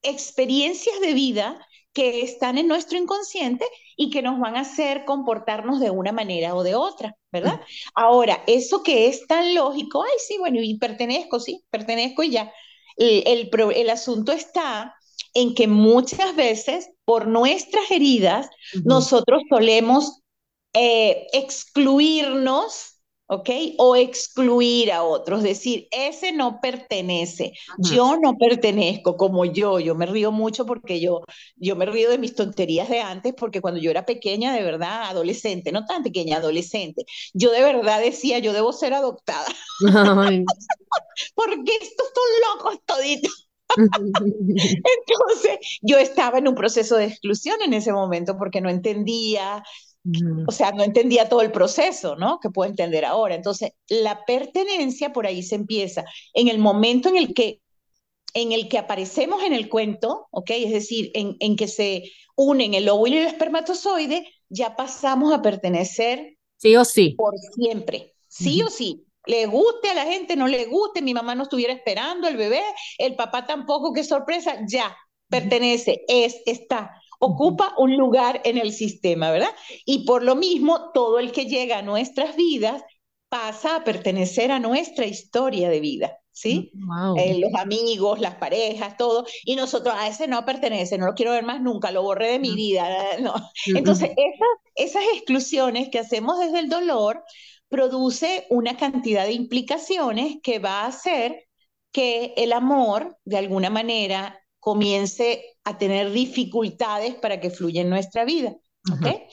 [0.02, 1.60] experiencias de vida
[1.94, 6.56] que están en nuestro inconsciente y que nos van a hacer comportarnos de una manera
[6.56, 7.62] o de otra, ¿verdad?
[7.96, 12.52] Ahora, eso que es tan lógico, ay, sí, bueno, y pertenezco, sí, pertenezco y ya.
[12.96, 14.96] El, el, asunto está
[15.34, 18.50] en que muchas veces por nuestras heridas
[18.84, 20.22] nosotros solemos
[20.74, 22.99] eh, excluirnos
[23.30, 23.50] ¿ok?
[23.78, 30.08] O excluir a otros, decir, ese no pertenece, yo no pertenezco como yo, yo me
[30.08, 31.22] río mucho porque yo,
[31.56, 35.04] yo me río de mis tonterías de antes, porque cuando yo era pequeña, de verdad,
[35.04, 39.46] adolescente, no tan pequeña, adolescente, yo de verdad decía, yo debo ser adoptada,
[41.36, 43.46] porque estos son locos toditos.
[43.78, 49.64] Entonces, yo estaba en un proceso de exclusión en ese momento porque no entendía,
[50.48, 52.40] o sea, no entendía todo el proceso, ¿no?
[52.40, 53.36] Que puedo entender ahora.
[53.36, 56.06] Entonces, la pertenencia por ahí se empieza.
[56.34, 57.62] En el momento en el que
[58.36, 60.52] en el que aparecemos en el cuento, ¿ok?
[60.52, 65.42] Es decir, en, en que se unen el óvulo y el espermatozoide, ya pasamos a
[65.42, 67.16] pertenecer sí o sí.
[67.18, 69.06] Por siempre, sí o sí.
[69.26, 72.62] Le guste a la gente, no le guste, mi mamá no estuviera esperando el bebé,
[72.98, 74.96] el papá tampoco, qué sorpresa, ya,
[75.28, 79.54] pertenece, es, está, ocupa un lugar en el sistema, ¿verdad?
[79.86, 82.84] Y por lo mismo, todo el que llega a nuestras vidas
[83.30, 86.20] pasa a pertenecer a nuestra historia de vida.
[86.40, 86.72] ¿sí?
[86.74, 91.14] Mm, eh, los amigos, las parejas, todo, y nosotros a ese no pertenece, no lo
[91.14, 92.88] quiero ver más nunca, lo borré de mi vida,
[93.22, 93.34] no.
[93.68, 97.24] Entonces, esas, esas exclusiones que hacemos desde el dolor
[97.68, 101.46] produce una cantidad de implicaciones que va a hacer
[101.92, 108.26] que el amor, de alguna manera, comience a tener dificultades para que fluya en nuestra
[108.26, 108.56] vida.
[108.92, 109.24] ¿okay?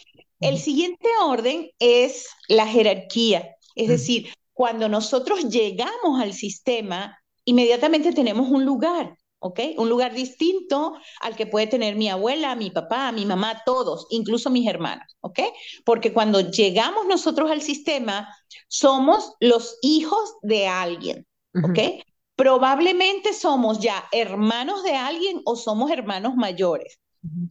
[0.40, 8.48] El siguiente orden es la jerarquía, es decir, cuando nosotros llegamos al sistema, inmediatamente tenemos
[8.48, 9.60] un lugar, ¿ok?
[9.76, 14.50] Un lugar distinto al que puede tener mi abuela, mi papá, mi mamá, todos, incluso
[14.50, 15.40] mis hermanos, ¿ok?
[15.84, 18.34] Porque cuando llegamos nosotros al sistema,
[18.68, 21.26] somos los hijos de alguien,
[21.62, 22.04] ¿ok?
[22.36, 27.00] Probablemente somos ya hermanos de alguien o somos hermanos mayores,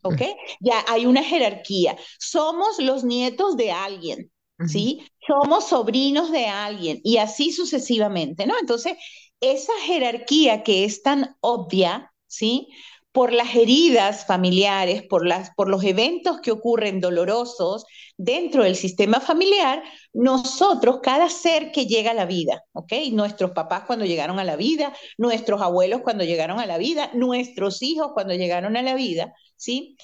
[0.04, 0.22] ¿ok?
[0.60, 1.98] Ya hay una jerarquía.
[2.20, 4.32] Somos los nietos de alguien,
[4.64, 5.02] ¿sí?
[5.28, 8.60] Somos sobrinos de alguien y así sucesivamente, ¿no?
[8.60, 8.94] Entonces,
[9.40, 12.70] esa jerarquía que es tan obvia, ¿sí?
[13.16, 17.86] Por las heridas familiares, por, las, por los eventos que ocurren dolorosos
[18.18, 19.82] dentro del sistema familiar,
[20.14, 22.94] nosotros, cada ser que llega a la vida, ¿ok?
[23.14, 27.82] Nuestros papás cuando llegaron a la vida, nuestros abuelos cuando llegaron a la vida, nuestros
[27.82, 29.98] hijos cuando llegaron a la vida, ¿sí?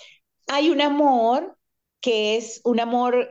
[0.47, 1.57] Hay un amor
[2.01, 3.29] que es un amor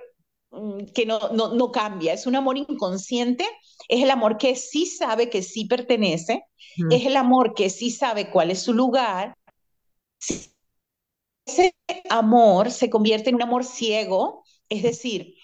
[0.53, 3.45] Mm, que no, no, no, cambia, es un amor inconsciente,
[3.89, 6.43] es el amor que sí sabe que sí pertenece,
[6.91, 9.37] es el amor que sí sabe cuál es su lugar.
[11.47, 11.75] Ese
[12.09, 15.35] amor se convierte en un amor ciego, es decir,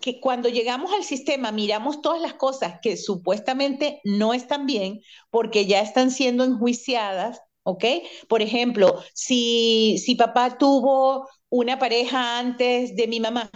[0.00, 5.66] que cuando llegamos al sistema miramos todas las cosas que supuestamente no están bien porque
[5.66, 7.84] ya están siendo enjuiciadas, ¿ok?
[8.28, 13.50] Por ejemplo, si, si papá tuvo una pareja antes de mi mamá,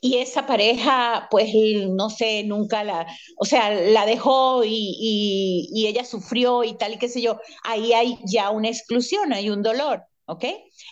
[0.00, 1.50] y esa pareja, pues,
[1.90, 6.98] no sé, nunca la, o sea, la dejó y, y, ella sufrió y tal y
[6.98, 10.44] qué sé yo, ahí hay ya una exclusión, hay un dolor, ¿ok?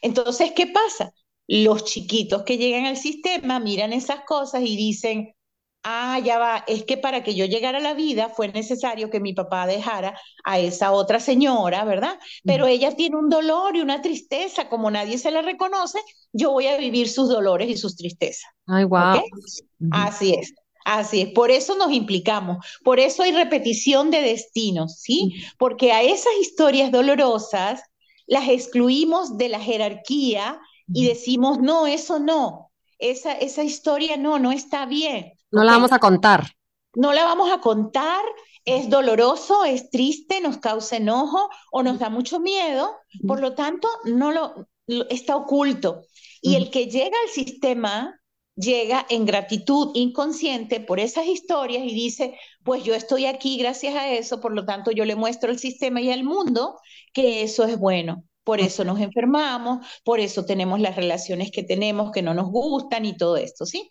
[0.02, 1.12] Entonces, ¿qué pasa?
[1.46, 5.34] Los chiquitos que llegan al sistema miran esas cosas y dicen,
[5.82, 9.20] ah, ya va, es que para que yo llegara a la vida fue necesario que
[9.20, 12.18] mi papá dejara a esa otra señora, ¿verdad?
[12.44, 16.00] Pero ella tiene un dolor y una tristeza, como nadie se la reconoce,
[16.32, 18.50] yo voy a vivir sus dolores y sus tristezas.
[18.66, 19.22] Ay, wow.
[19.90, 20.54] Así es.
[20.84, 25.34] Así es, por eso nos implicamos, por eso hay repetición de destinos, ¿sí?
[25.58, 27.82] Porque a esas historias dolorosas
[28.26, 30.58] las excluimos de la jerarquía
[30.90, 35.34] y decimos, no, eso no, esa, esa historia no, no está bien.
[35.50, 36.52] No la vamos a contar.
[36.94, 38.24] No la vamos a contar,
[38.64, 42.90] es doloroso, es triste, nos causa enojo o nos da mucho miedo,
[43.26, 44.68] por lo tanto, no lo,
[45.08, 46.02] está oculto.
[46.40, 48.18] Y el que llega al sistema
[48.56, 54.12] llega en gratitud inconsciente por esas historias y dice, pues yo estoy aquí gracias a
[54.12, 56.78] eso, por lo tanto yo le muestro al sistema y al mundo
[57.12, 58.24] que eso es bueno.
[58.44, 63.04] Por eso nos enfermamos, por eso tenemos las relaciones que tenemos que no nos gustan
[63.04, 63.90] y todo esto, ¿sí?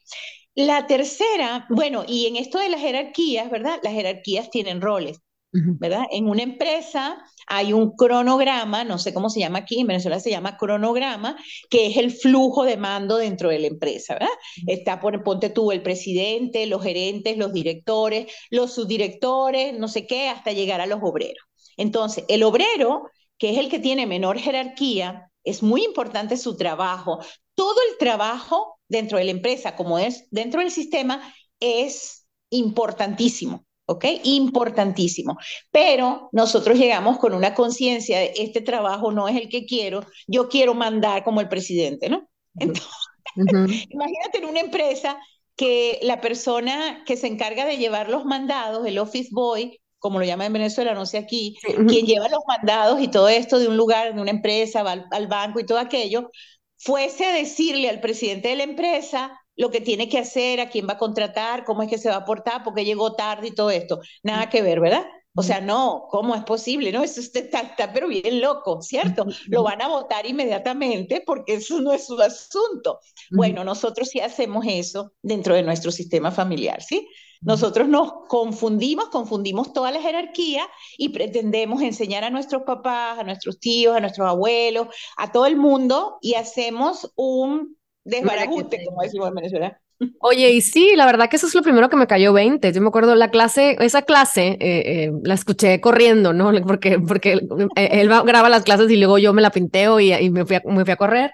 [0.58, 3.80] La tercera, bueno, y en esto de las jerarquías, ¿verdad?
[3.84, 5.20] Las jerarquías tienen roles,
[5.52, 6.06] ¿verdad?
[6.10, 10.32] En una empresa hay un cronograma, no sé cómo se llama aquí, en Venezuela se
[10.32, 11.38] llama cronograma,
[11.70, 14.34] que es el flujo de mando dentro de la empresa, ¿verdad?
[14.66, 20.30] Está, por, ponte tú, el presidente, los gerentes, los directores, los subdirectores, no sé qué,
[20.30, 21.46] hasta llegar a los obreros.
[21.78, 23.04] Entonces, el obrero,
[23.38, 27.20] que es el que tiene menor jerarquía, es muy importante su trabajo.
[27.54, 33.68] Todo el trabajo dentro de la empresa como es dentro del sistema es importantísimo.
[33.88, 34.06] ¿ok?
[34.24, 35.38] Importantísimo.
[35.72, 40.50] Pero nosotros llegamos con una conciencia de este trabajo no es el que quiero, yo
[40.50, 42.28] quiero mandar como el presidente, ¿no?
[42.60, 42.88] Entonces,
[43.90, 45.18] imagínate en una empresa
[45.56, 50.26] que la persona que se encarga de llevar los mandados, el office boy, como lo
[50.26, 51.56] llaman en Venezuela, no sé aquí,
[51.88, 55.28] quien lleva los mandados y todo esto de un lugar, de una empresa, va al
[55.28, 56.30] banco y todo aquello,
[56.78, 60.88] fuese a decirle al presidente de la empresa lo que tiene que hacer, a quién
[60.88, 63.72] va a contratar, cómo es que se va a portar, porque llegó tarde y todo
[63.72, 64.00] esto.
[64.24, 65.06] Nada que ver, ¿verdad?
[65.40, 66.92] O sea, no, ¿cómo es posible?
[66.92, 69.26] No, eso usted está, está, pero bien loco, ¿cierto?
[69.48, 73.00] Lo van a votar inmediatamente porque eso no es su asunto.
[73.30, 77.08] Bueno, nosotros sí hacemos eso dentro de nuestro sistema familiar, ¿sí?
[77.42, 83.60] Nosotros nos confundimos, confundimos toda la jerarquía y pretendemos enseñar a nuestros papás, a nuestros
[83.60, 89.36] tíos, a nuestros abuelos, a todo el mundo y hacemos un desbarajuste, como decimos en
[89.36, 89.82] Venezuela.
[90.20, 92.72] Oye, y sí, la verdad que eso es lo primero que me cayó 20.
[92.72, 96.52] Yo me acuerdo la clase, esa clase, eh, eh, la escuché corriendo, ¿no?
[96.68, 97.40] Porque, porque
[97.76, 100.62] él graba las clases y luego yo me la pinteo y, y me, fui a,
[100.66, 101.32] me fui a correr.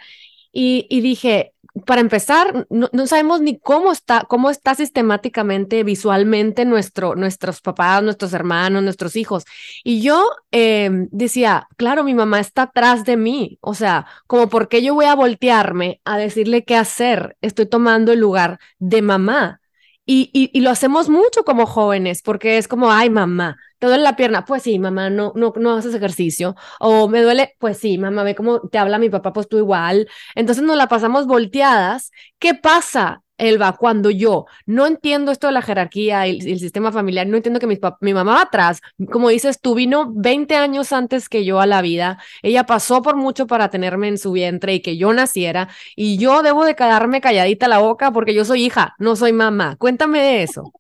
[0.54, 1.54] Y, y dije,
[1.86, 8.34] para empezar, no, sabemos ni cómo está, cómo está sistemáticamente, visualmente nuestro, nuestros papás, nuestros
[8.34, 9.46] hermanos, nuestros hijos.
[9.84, 13.58] Y yo em, decía, claro, mi mamá está atrás de mí.
[13.62, 17.38] O sea, como por qué yo voy a voltearme a decirle qué hacer.
[17.42, 19.60] Estoy tomando el lugar de mamá.
[20.06, 24.16] Y, y, lo hacemos mucho como jóvenes, porque es como, ay, mamá, ¿te duele la
[24.16, 24.46] pierna?
[24.46, 26.56] Pues sí, mamá, no, no, no haces ejercicio.
[26.80, 30.08] O me duele, pues sí, mamá, ve cómo te habla mi papá, pues tú igual.
[30.36, 32.12] Entonces nos la pasamos volteadas.
[32.40, 33.24] ¿Qué pasa?
[33.38, 37.60] Elba, cuando yo no entiendo esto de la jerarquía y el, sistema familiar, no entiendo
[37.60, 38.80] que mi, mi mamá va atrás,
[39.12, 43.18] como dices tú, vino 20 años antes que yo a la vida, ella pasó por
[43.18, 45.68] mucho para tenerme en su vientre y que yo naciera,
[45.98, 49.76] y yo debo de quedarme calladita la boca porque yo soy hija, no soy mamá.
[49.78, 50.72] Cuéntame de eso.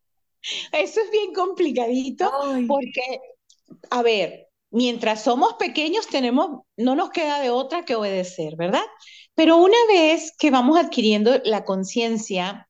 [0.71, 2.31] Eso es bien complicadito
[2.67, 3.19] porque,
[3.89, 8.83] a ver, mientras somos pequeños tenemos, no nos queda de otra que obedecer, ¿verdad?
[9.35, 12.69] Pero una vez que vamos adquiriendo la conciencia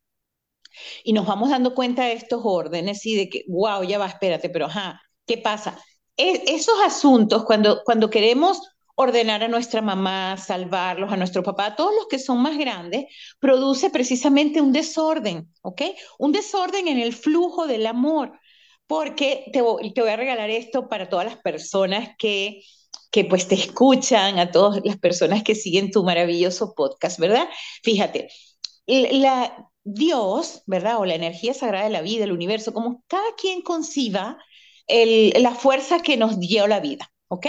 [1.03, 4.49] y nos vamos dando cuenta de estos órdenes y de que, wow, ya va, espérate,
[4.49, 5.79] pero ajá, ¿qué pasa?
[6.17, 8.61] E, esos asuntos, cuando, cuando queremos
[8.95, 13.05] ordenar a nuestra mamá, salvarlos, a nuestro papá, todos los que son más grandes,
[13.39, 15.81] produce precisamente un desorden, ¿ok?
[16.19, 18.39] Un desorden en el flujo del amor,
[18.87, 19.61] porque te,
[19.93, 22.61] te voy a regalar esto para todas las personas que
[23.13, 27.47] que pues te escuchan, a todas las personas que siguen tu maravilloso podcast, ¿verdad?
[27.83, 28.29] Fíjate,
[28.87, 30.97] la, Dios, ¿verdad?
[30.97, 34.39] O la energía sagrada de la vida, el universo, como cada quien conciba
[34.87, 37.47] el, la fuerza que nos dio la vida, ¿ok?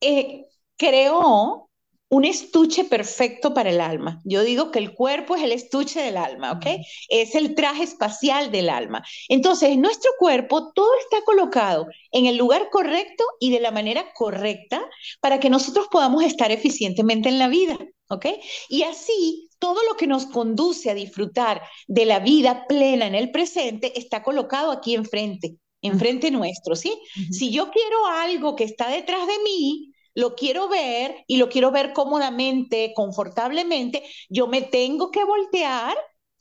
[0.00, 0.46] Eh,
[0.78, 1.68] creó
[2.10, 4.20] un estuche perfecto para el alma.
[4.24, 6.66] Yo digo que el cuerpo es el estuche del alma, ¿ok?
[7.08, 9.04] Es el traje espacial del alma.
[9.28, 14.12] Entonces, en nuestro cuerpo todo está colocado en el lugar correcto y de la manera
[14.14, 14.82] correcta
[15.20, 17.76] para que nosotros podamos estar eficientemente en la vida,
[18.08, 18.26] ¿ok?
[18.70, 23.30] Y así, todo lo que nos conduce a disfrutar de la vida plena en el
[23.30, 26.94] presente está colocado aquí enfrente, enfrente nuestro, ¿sí?
[27.30, 31.70] Si yo quiero algo que está detrás de mí, lo quiero ver y lo quiero
[31.70, 35.96] ver cómodamente, confortablemente, yo me tengo que voltear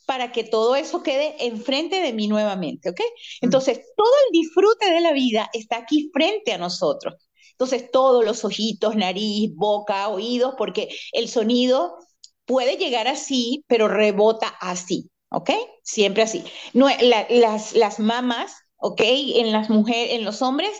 [0.07, 2.99] para que todo eso quede enfrente de mí nuevamente, ¿ok?
[3.39, 7.13] Entonces, todo el disfrute de la vida está aquí frente a nosotros.
[7.51, 11.97] Entonces, todos los ojitos, nariz, boca, oídos, porque el sonido
[12.45, 15.51] puede llegar así, pero rebota así, ¿ok?
[15.83, 16.43] Siempre así.
[16.73, 16.87] No,
[17.29, 19.01] las, las mamas, ¿ok?
[19.03, 20.71] En las mujeres, en los hombres,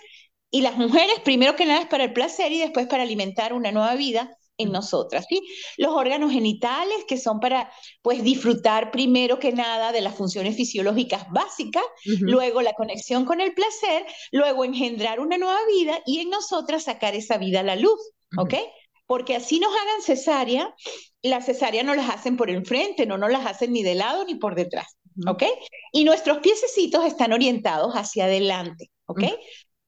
[0.50, 3.72] y las mujeres, primero que nada, es para el placer y después para alimentar una
[3.72, 5.42] nueva vida en nosotras, ¿sí?
[5.78, 11.30] Los órganos genitales, que son para, pues, disfrutar primero que nada de las funciones fisiológicas
[11.32, 11.84] básicas,
[12.22, 17.14] luego la conexión con el placer, luego engendrar una nueva vida y en nosotras sacar
[17.14, 18.00] esa vida a la luz,
[18.38, 18.56] ¿ok?
[19.06, 20.74] Porque así nos hagan cesárea,
[21.22, 24.36] la cesárea no las hacen por enfrente, no nos las hacen ni de lado ni
[24.36, 25.44] por detrás, ¿ok?
[25.92, 29.24] Y nuestros piececitos están orientados hacia adelante, ¿ok?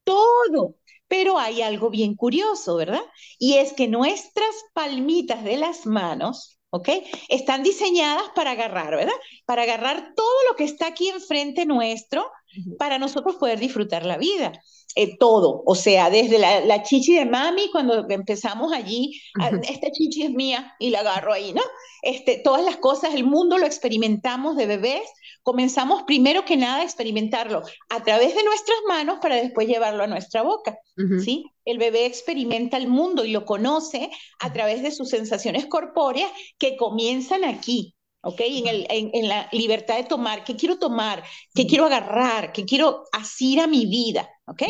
[0.10, 0.76] Todo.
[1.08, 3.02] Pero hay algo bien curioso, ¿verdad?
[3.40, 6.90] Y es que nuestras palmitas de las manos, ¿ok?
[7.30, 9.14] Están diseñadas para agarrar, ¿verdad?
[9.46, 12.30] Para agarrar todo lo que está aquí enfrente nuestro
[12.78, 14.52] para nosotros poder disfrutar la vida.
[14.96, 20.24] Eh, todo, o sea, desde la, chichi de mami, cuando empezamos allí, ah, esta chichi
[20.24, 21.62] es mía y la agarro ahí, ¿no?
[22.02, 25.04] Este, todas las cosas, el mundo lo experimentamos de bebés
[25.50, 30.08] comenzamos primero que nada a experimentarlo a través de nuestras manos para después llevarlo a
[30.08, 30.78] nuestra boca,
[31.26, 31.44] ¿sí?
[31.66, 36.78] El bebé experimenta el mundo y lo conoce a través de sus sensaciones corpóreas que
[36.78, 38.40] comienzan aquí, ¿ok?
[38.42, 41.24] En, el, en, la libertad de tomar, ¿qué quiero tomar?
[41.56, 42.52] ¿Qué quiero agarrar?
[42.52, 44.30] ¿Qué quiero asir a mi vida?
[44.46, 44.62] ¿Ok?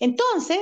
[0.00, 0.58] Entonces,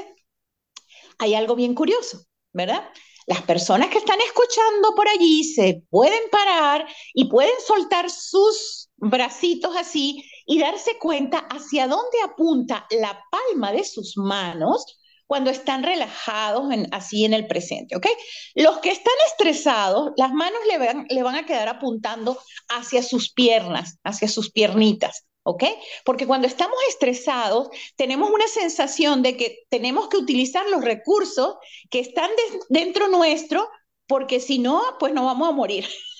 [1.19, 2.21] hay algo bien curioso,
[2.53, 2.89] ¿verdad?
[3.27, 9.77] Las personas que están escuchando por allí se pueden parar y pueden soltar sus bracitos
[9.77, 16.73] así y darse cuenta hacia dónde apunta la palma de sus manos cuando están relajados
[16.73, 18.07] en, así en el presente, ¿ok?
[18.55, 22.39] Los que están estresados, las manos le van, le van a quedar apuntando
[22.69, 25.65] hacia sus piernas, hacia sus piernitas, ¿ok?
[26.05, 31.57] Porque cuando estamos estresados, tenemos una sensación de que tenemos que utilizar los recursos
[31.91, 32.31] que están
[32.69, 33.69] dentro nuestro,
[34.07, 35.87] porque si no, pues no vamos a morir.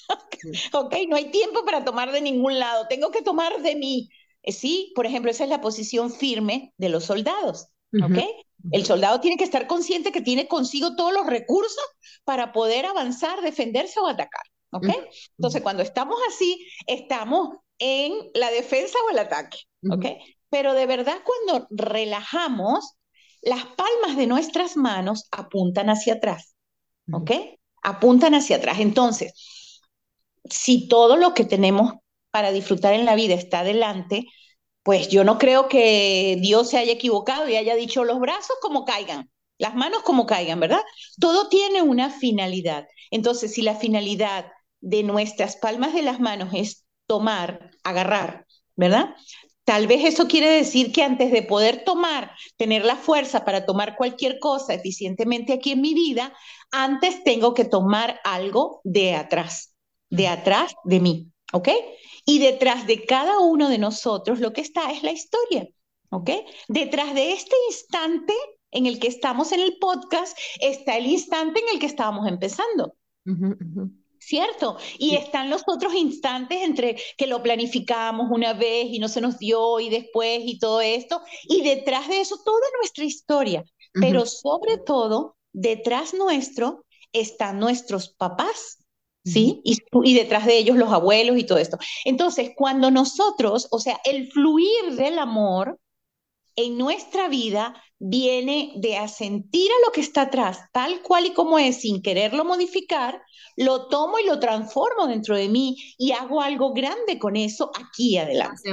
[0.73, 4.09] ok, no hay tiempo para tomar de ningún lado, tengo que tomar de mí.
[4.47, 7.69] Sí, por ejemplo, esa es la posición firme de los soldados,
[8.03, 8.19] ¿ok?
[8.73, 11.85] El soldado tiene que estar consciente que tiene consigo todos los recursos
[12.25, 14.89] para poder avanzar, defenderse o atacar, ¿ok?
[15.39, 19.59] Entonces, cuando estamos así, estamos en la defensa o el ataque,
[19.91, 20.07] ¿ok?
[20.51, 22.95] Pero de verdad, cuando relajamos,
[23.43, 26.55] las palmas de nuestras manos apuntan hacia atrás,
[27.13, 27.31] ¿ok?
[27.83, 28.81] Apuntan hacia atrás.
[28.81, 29.33] Entonces,
[30.45, 31.95] si todo lo que tenemos
[32.31, 34.27] para disfrutar en la vida está adelante,
[34.83, 38.85] pues yo no creo que Dios se haya equivocado y haya dicho los brazos como
[38.85, 40.83] caigan, las manos como caigan, ¿verdad?
[41.19, 42.87] Todo tiene una finalidad.
[43.11, 44.47] Entonces, si la finalidad
[44.81, 49.15] de nuestras palmas de las manos es tomar, agarrar, ¿verdad?
[49.65, 53.97] Tal vez eso quiere decir que antes de poder tomar, tener la fuerza para tomar
[53.97, 56.35] cualquier cosa eficientemente aquí en mi vida,
[56.71, 59.74] antes tengo que tomar algo de atrás,
[60.15, 61.69] de atrás de mí, ¿ok?
[62.25, 65.69] Y detrás de cada uno de nosotros lo que está es la historia,
[66.11, 66.31] ¿ok?
[66.69, 68.35] Detrás de este instante
[68.71, 72.95] en el que estamos en el podcast está el instante en el que estábamos empezando.
[74.19, 74.79] ¿cierto?
[74.99, 79.39] Y están los otros instantes entre que lo planificamos una vez y no se nos
[79.39, 84.79] dio y después y todo esto, y detrás de eso toda nuestra historia, pero sobre
[84.79, 88.84] todo detrás nuestro están nuestros papás.
[89.25, 89.63] ¿Sí?
[89.65, 91.79] Y, y detrás de ellos los abuelos y todo esto.
[92.05, 95.79] Entonces, cuando nosotros, o sea, el fluir del amor
[96.57, 101.59] en nuestra vida viene de asentir a lo que está atrás, tal cual y como
[101.59, 103.23] es, sin quererlo modificar,
[103.57, 108.19] lo tomo y lo transformo dentro de mí y hago algo grande con eso aquí
[108.19, 108.71] adelante.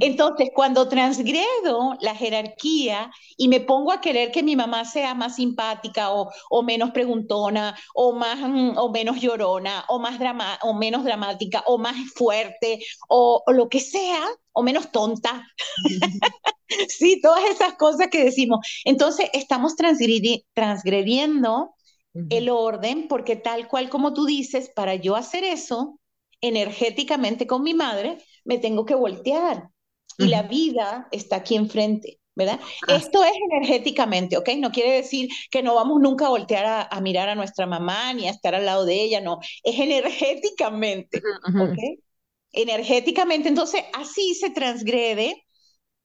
[0.00, 5.36] Entonces, cuando transgredo la jerarquía y me pongo a querer que mi mamá sea más
[5.36, 10.74] simpática o, o menos preguntona o, más, mm, o menos llorona o, más drama, o
[10.74, 15.46] menos dramática o más fuerte o, o lo que sea, o menos tonta.
[16.88, 18.58] sí, todas esas cosas que decimos.
[18.84, 21.74] Entonces, estamos transgrediendo
[22.28, 25.98] el orden porque tal cual como tú dices, para yo hacer eso
[26.42, 29.68] energéticamente con mi madre, me tengo que voltear.
[30.18, 32.20] Y la vida está aquí enfrente.
[32.34, 32.60] ¿verdad?
[32.88, 34.48] Esto es energéticamente, ¿ok?
[34.56, 38.26] No quiere decir que no vamos nunca a voltear a, mirar a nuestra mamá ni
[38.26, 41.20] a estar al lado de ella, no, es energéticamente,
[41.60, 41.78] ¿ok?
[42.52, 45.44] Energéticamente, entonces así se transgrede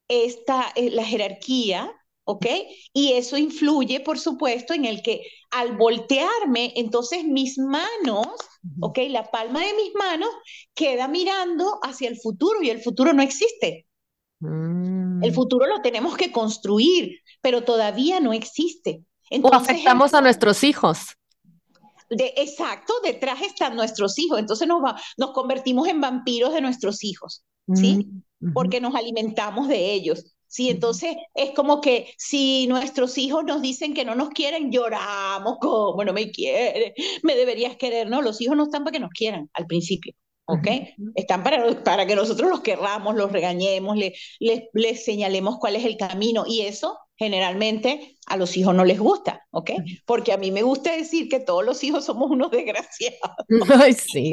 [0.08, 1.92] esta, eh, la jerarquía,
[2.28, 2.46] ¿ok?
[2.92, 8.26] Y eso influye, por supuesto, en el que al voltearme, entonces mis manos,
[8.80, 8.98] ¿ok?
[9.08, 10.28] La palma de mis manos
[10.74, 13.86] queda mirando hacia el futuro y el futuro no existe.
[14.40, 15.24] Mm.
[15.24, 19.02] El futuro lo tenemos que construir, pero todavía no existe.
[19.30, 21.16] Entonces, o afectamos a nuestros hijos.
[22.10, 24.38] De, exacto, detrás están nuestros hijos.
[24.38, 27.42] Entonces nos, va, nos convertimos en vampiros de nuestros hijos,
[27.74, 28.06] ¿sí?
[28.40, 30.34] Mm, Porque nos alimentamos de ellos.
[30.48, 35.58] Sí, entonces es como que si nuestros hijos nos dicen que no nos quieren, lloramos,
[35.60, 38.08] como no me quiere, me deberías querer.
[38.08, 40.14] No, los hijos no están para que nos quieran al principio,
[40.46, 40.66] ¿ok?
[41.14, 45.84] Están para, para que nosotros los querramos, los regañemos, les le, le señalemos cuál es
[45.84, 49.72] el camino y eso generalmente a los hijos no les gusta, ¿ok?
[50.06, 53.36] Porque a mí me gusta decir que todos los hijos somos unos desgraciados.
[53.82, 54.32] Ay, sí.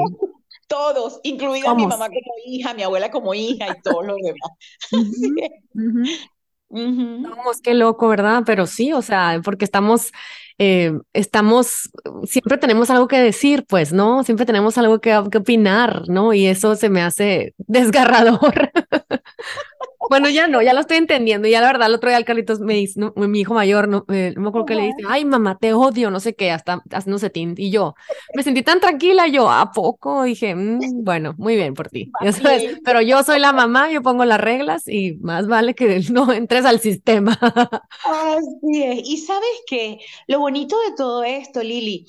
[0.68, 4.52] Todos, incluida mi mamá como hija, mi abuela como hija y todos los demás.
[6.70, 8.44] Vamos, qué loco, ¿verdad?
[8.46, 10.12] Pero sí, o sea, porque estamos,
[10.58, 11.90] eh, estamos,
[12.24, 14.24] siempre tenemos algo que decir, pues, ¿no?
[14.24, 16.34] Siempre tenemos algo que, que opinar, ¿no?
[16.34, 18.72] Y eso se me hace desgarrador.
[20.10, 21.48] Bueno, ya no, ya lo estoy entendiendo.
[21.48, 24.34] Ya la verdad, el otro día el Carlitos me dice, mi hijo mayor, no, eh,
[24.36, 27.30] no me acuerdo que le dice, ay, mamá, te odio, no sé qué, hasta haciéndose
[27.30, 27.60] tint.
[27.60, 27.96] Y yo
[28.36, 30.24] me sentí tan tranquila, yo, ¿a poco?
[30.24, 32.12] Dije, mm, bueno, muy bien por ti.
[32.86, 36.66] pero yo soy la mamá, yo pongo las reglas y más vale que no entres
[36.66, 37.38] al sistema.
[37.42, 39.00] Así es.
[39.04, 42.06] Y sabes qué, lo bonito de todo esto, Lili,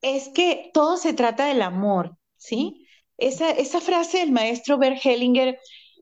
[0.00, 2.86] es que todo se trata del amor, ¿sí?
[3.18, 5.58] Esa, esa frase del maestro Bert Hellinger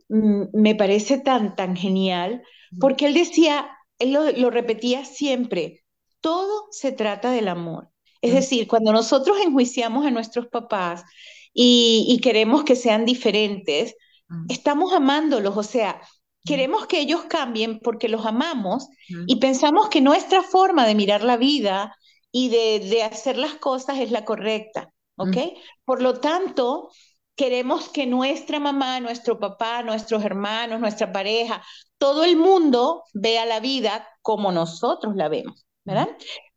[0.09, 2.43] Mm, me parece tan, tan genial,
[2.81, 3.69] porque él decía,
[3.99, 5.85] él lo, repetía siempre,
[6.21, 7.91] todo se trata del amor.
[8.23, 11.05] Es decir, cuando nosotros enjuiciamos a nuestros papás
[11.53, 13.95] y, queremos que sean diferentes,
[14.49, 16.01] estamos amándolos, o sea,
[16.45, 18.89] queremos que ellos cambien porque los amamos
[19.27, 21.97] y pensamos que nuestra forma de mirar la vida
[22.33, 25.37] y de, de hacer las cosas es la correcta, ¿ok?
[25.85, 26.91] Por lo tanto,
[27.37, 31.63] queremos que nuestra mamá, nuestro papá, nuestros hermanos, nuestra pareja,
[31.99, 36.09] todo el mundo vea la vida como nosotros la vemos, ¿verdad?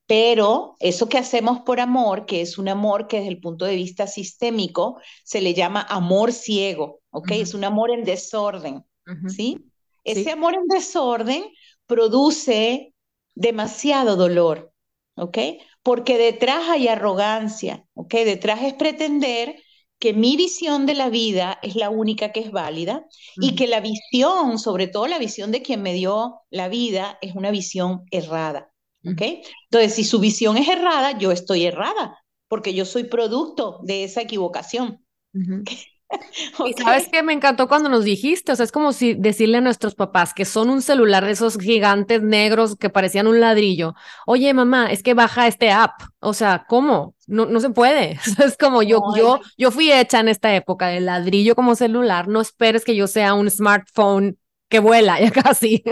[0.07, 3.75] Pero eso que hacemos por amor, que es un amor que desde el punto de
[3.75, 7.31] vista sistémico se le llama amor ciego, ¿ok?
[7.31, 8.83] Es un amor en desorden,
[9.25, 9.70] ¿sí?
[10.03, 11.43] Ese amor en desorden
[11.85, 12.93] produce
[13.35, 14.73] demasiado dolor,
[15.15, 15.37] ¿ok?
[15.83, 18.13] Porque detrás hay arrogancia, ¿ok?
[18.25, 19.55] Detrás es pretender
[19.99, 23.81] que mi visión de la vida es la única que es válida y que la
[23.81, 28.73] visión, sobre todo la visión de quien me dio la vida, es una visión errada.
[29.05, 29.21] ¿ok?
[29.69, 34.21] Entonces, si su visión es errada, yo estoy errada, porque yo soy producto de esa
[34.21, 35.05] equivocación.
[36.65, 39.61] Y sabes que me encantó cuando nos dijiste, o sea, es como si decirle a
[39.61, 43.95] nuestros papás que son un celular de esos gigantes negros que parecían un ladrillo.
[44.25, 46.01] Oye, mamá, es que baja este app.
[46.19, 47.15] O sea, ¿cómo?
[47.27, 48.19] No, no se puede.
[48.45, 52.27] Es como yo, yo, yo fui hecha en esta época de ladrillo como celular.
[52.27, 54.37] No esperes que yo sea un smartphone
[54.69, 55.83] que vuela ya casi,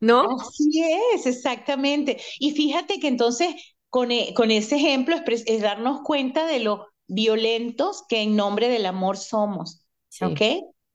[0.00, 0.36] ¿no?
[0.40, 0.82] Así
[1.14, 2.20] es, exactamente.
[2.38, 3.54] Y fíjate que entonces
[3.88, 8.86] con, e, con ese ejemplo es darnos cuenta de lo violentos que en nombre del
[8.86, 9.84] amor somos,
[10.20, 10.40] ¿ok?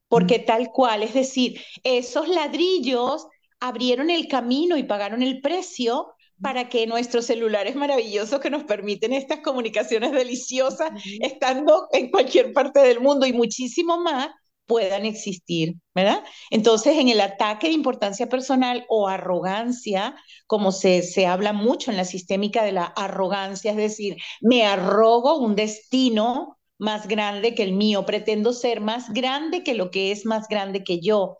[0.08, 3.26] Porque tal cual, es decir, esos ladrillos
[3.60, 9.12] abrieron el camino y pagaron el precio para que nuestros celulares maravillosos que nos permiten
[9.12, 10.90] estas comunicaciones deliciosas,
[11.20, 14.28] estando en cualquier parte del mundo y muchísimo más,
[14.66, 16.22] puedan existir, ¿verdad?
[16.50, 21.96] Entonces, en el ataque de importancia personal o arrogancia, como se, se habla mucho en
[21.96, 27.72] la sistémica de la arrogancia, es decir, me arrogo un destino más grande que el
[27.72, 31.38] mío, pretendo ser más grande que lo que es más grande que yo.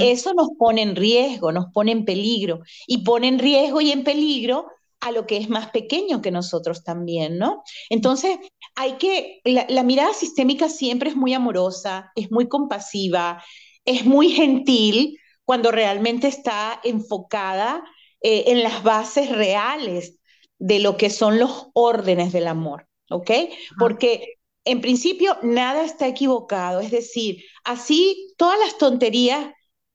[0.00, 4.04] Eso nos pone en riesgo, nos pone en peligro y pone en riesgo y en
[4.04, 4.66] peligro
[5.00, 7.62] a lo que es más pequeño que nosotros también, ¿no?
[7.90, 8.38] Entonces,
[8.76, 13.42] hay que, la, mirada sistémica siempre es muy amorosa, es muy compasiva,
[13.84, 17.82] es muy gentil cuando realmente está enfocada
[18.20, 20.18] eh, en las bases reales
[20.58, 23.30] de lo que son los órdenes del amor, ¿ok?
[23.78, 29.52] Porque en principio nada está equivocado, es decir, así todas las tonterías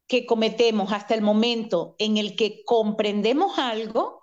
[0.07, 4.20] que cometemos hasta el momento en el que comprendemos algo,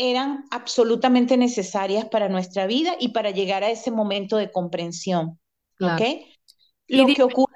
[0.00, 5.38] eran absolutamente necesarias para nuestra vida y para llegar a ese momento de comprensión.
[5.80, 6.02] ¿Ok?
[6.88, 7.54] Lo que ocurre...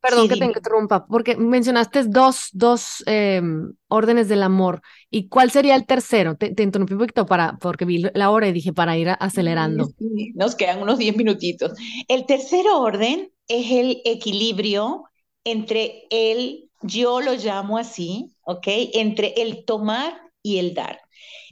[0.00, 4.82] Perdón que te interrumpa, porque mencionaste dos, dos em, órdenes del amor.
[5.10, 6.36] ¿Y cuál sería el tercero?
[6.36, 9.88] Te, interrumpí un poquito para, porque vi la hora y dije para ir acelerando.
[10.34, 11.72] nos quedan unos 10 minutitos.
[12.08, 15.04] El tercer orden es el equilibrio
[15.44, 18.66] entre el, yo lo llamo así, ¿ok?
[18.92, 21.00] Entre el tomar y el dar.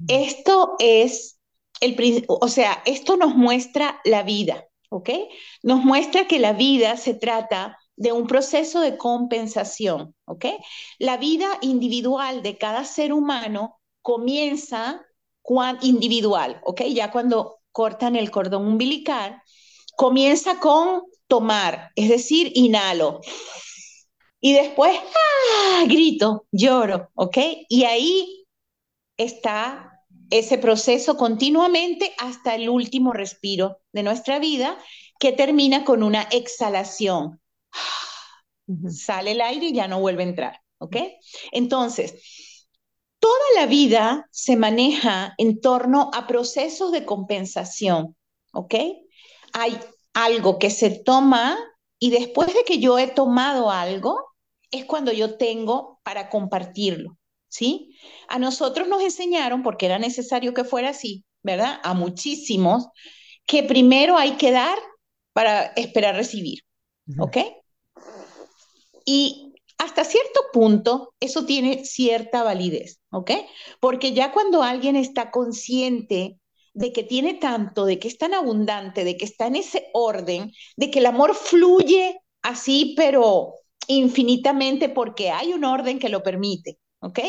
[0.09, 1.38] Esto es,
[1.80, 5.11] el, o sea, esto nos muestra la vida, ¿ok?
[5.62, 10.47] Nos muestra que la vida se trata de un proceso de compensación, ¿ok?
[10.99, 15.07] La vida individual de cada ser humano comienza
[15.82, 16.82] individual, ¿ok?
[16.92, 19.42] Ya cuando cortan el cordón umbilical,
[19.97, 23.20] comienza con tomar, es decir, inhalo.
[24.40, 25.84] Y después, ¡ah!
[25.86, 27.38] grito, lloro, ¿ok?
[27.68, 28.45] Y ahí
[29.16, 34.78] está ese proceso continuamente hasta el último respiro de nuestra vida
[35.18, 37.40] que termina con una exhalación.
[38.88, 40.96] Sale el aire y ya no vuelve a entrar, ¿ok?
[41.52, 42.66] Entonces,
[43.20, 48.16] toda la vida se maneja en torno a procesos de compensación,
[48.52, 48.74] ¿ok?
[49.52, 49.78] Hay
[50.14, 51.56] algo que se toma
[51.98, 54.32] y después de que yo he tomado algo,
[54.70, 57.16] es cuando yo tengo para compartirlo.
[57.57, 57.96] ¿Sí?
[58.28, 61.80] A nosotros nos enseñaron, porque era necesario que fuera así, ¿verdad?
[61.82, 62.88] A muchísimos,
[63.46, 64.76] que primero hay que dar
[65.32, 66.61] para esperar recibir,
[67.18, 67.38] ¿ok?
[69.07, 73.30] Y hasta cierto punto eso tiene cierta validez, ¿ok?
[73.80, 76.38] Porque ya cuando alguien está consciente
[76.74, 80.52] de que tiene tanto, de que es tan abundante, de que está en ese orden,
[80.76, 83.54] de que el amor fluye así, pero
[83.88, 87.20] infinitamente porque hay un orden que lo permite, ¿ok?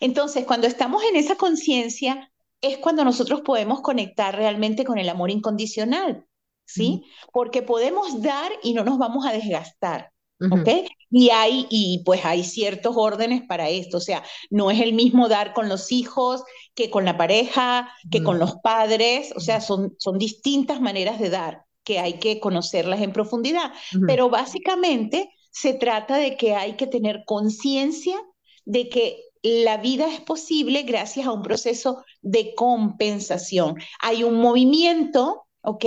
[0.00, 5.30] Entonces, cuando estamos en esa conciencia, es cuando nosotros podemos conectar realmente con el amor
[5.30, 6.24] incondicional,
[6.64, 7.04] ¿sí?
[7.32, 10.10] Porque podemos dar y no nos vamos a desgastar.
[10.50, 10.68] ¿Ok?
[11.08, 15.28] Y hay, y pues hay ciertos órdenes para esto, o sea, no es el mismo
[15.28, 16.42] dar con los hijos
[16.74, 21.30] que con la pareja, que con los padres, o sea, son, son distintas maneras de
[21.30, 23.72] dar que hay que conocerlas en profundidad,
[24.06, 28.20] pero básicamente se trata de que hay que tener conciencia
[28.64, 33.76] de que la vida es posible gracias a un proceso de compensación.
[34.00, 35.84] Hay un movimiento, ¿ok?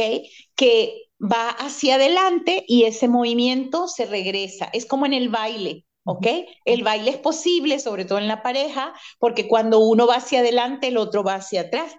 [0.56, 4.70] Que va hacia adelante y ese movimiento se regresa.
[4.74, 6.28] Es como en el baile, ¿ok?
[6.66, 10.88] El baile es posible, sobre todo en la pareja, porque cuando uno va hacia adelante,
[10.88, 11.96] el otro va hacia atrás.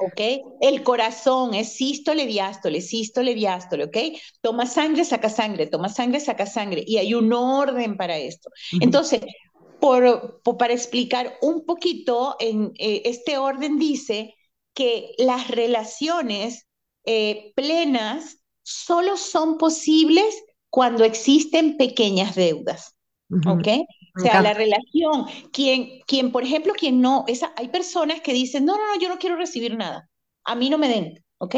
[0.00, 0.20] ¿Ok?
[0.60, 3.96] El corazón es sístole, diástole, sístole, diástole, ¿ok?
[4.40, 8.50] Toma sangre, saca sangre, toma sangre, saca sangre, y hay un orden para esto.
[8.80, 9.20] Entonces,
[9.80, 14.34] por, para explicar un poquito, en, eh, este orden dice
[14.74, 16.66] que las relaciones
[17.04, 22.94] eh, plenas solo son posibles cuando existen pequeñas deudas.
[23.46, 23.68] ¿Ok?
[24.16, 28.64] O sea, la relación, quien, quien, por ejemplo, quien no, esa, hay personas que dicen,
[28.64, 30.08] no, no, no, yo no quiero recibir nada,
[30.44, 31.56] a mí no me den, ¿ok?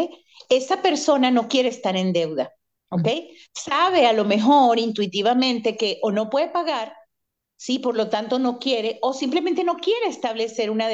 [0.48, 2.52] Esa persona no quiere estar en deuda,
[2.90, 3.08] ¿ok?
[3.54, 6.94] Sabe a lo mejor intuitivamente que o no puede pagar,
[7.56, 7.78] ¿sí?
[7.78, 10.88] Por lo tanto no quiere, o simplemente no quiere establecer una,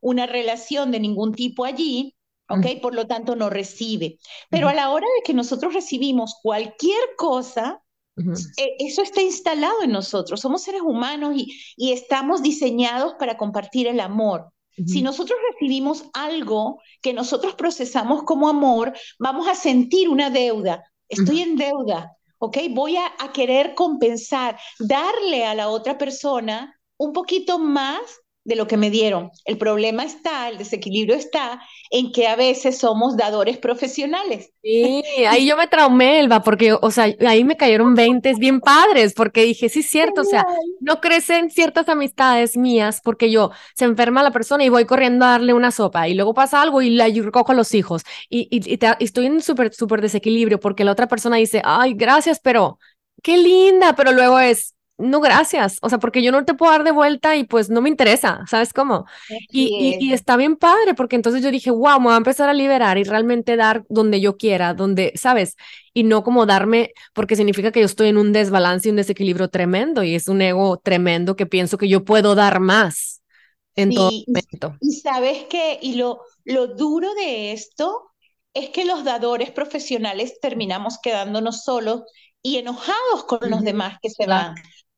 [0.00, 2.14] una relación de ningún tipo allí,
[2.48, 2.80] ¿ok?
[2.80, 4.18] Por lo tanto no recibe.
[4.50, 7.82] Pero a la hora de que nosotros recibimos cualquier cosa,
[8.16, 10.40] eh, eso está instalado en nosotros.
[10.40, 14.52] Somos seres humanos y, y estamos diseñados para compartir el amor.
[14.86, 20.82] Si nosotros recibimos algo que nosotros procesamos como amor, vamos a sentir una deuda.
[21.08, 22.56] Estoy en deuda, ¿ok?
[22.70, 28.00] Voy a, a, querer compensar, darle a la otra persona un poquito más
[28.44, 29.30] de lo que me dieron.
[29.44, 34.50] El problema está, el desequilibrio está en que a veces somos dadores profesionales.
[34.62, 39.14] Sí, ahí yo me traumé, Elba, porque, o sea, ahí me cayeron 20 bien padres,
[39.14, 40.44] porque dije, sí, cierto, o sea,
[40.80, 45.30] no crecen ciertas amistades mías porque yo se enferma la persona y voy corriendo a
[45.30, 48.78] darle una sopa y luego pasa algo y la recojo a los hijos y, y,
[49.00, 52.78] estoy en súper, súper desequilibrio porque la otra persona dice, ay, gracias, pero
[53.22, 55.78] qué linda, pero luego es, no, gracias.
[55.82, 58.40] O sea, porque yo no te puedo dar de vuelta y pues no me interesa,
[58.48, 59.06] ¿sabes cómo?
[59.50, 62.54] Y, y, está bien padre, porque entonces yo dije, wow, me voy a empezar a
[62.54, 65.56] liberar y realmente dar donde yo quiera, donde, ¿sabes?
[65.92, 69.48] Y no como darme, porque significa que yo estoy en un desbalance y un desequilibrio
[69.48, 73.22] tremendo y es un ego tremendo que pienso que yo puedo dar más
[73.74, 74.76] en todo momento.
[74.80, 78.12] Y sabes qué, y lo, lo duro de esto
[78.54, 82.02] es que los dadores profesionales terminamos quedándonos solos
[82.42, 84.54] y enojados con los demás que se van.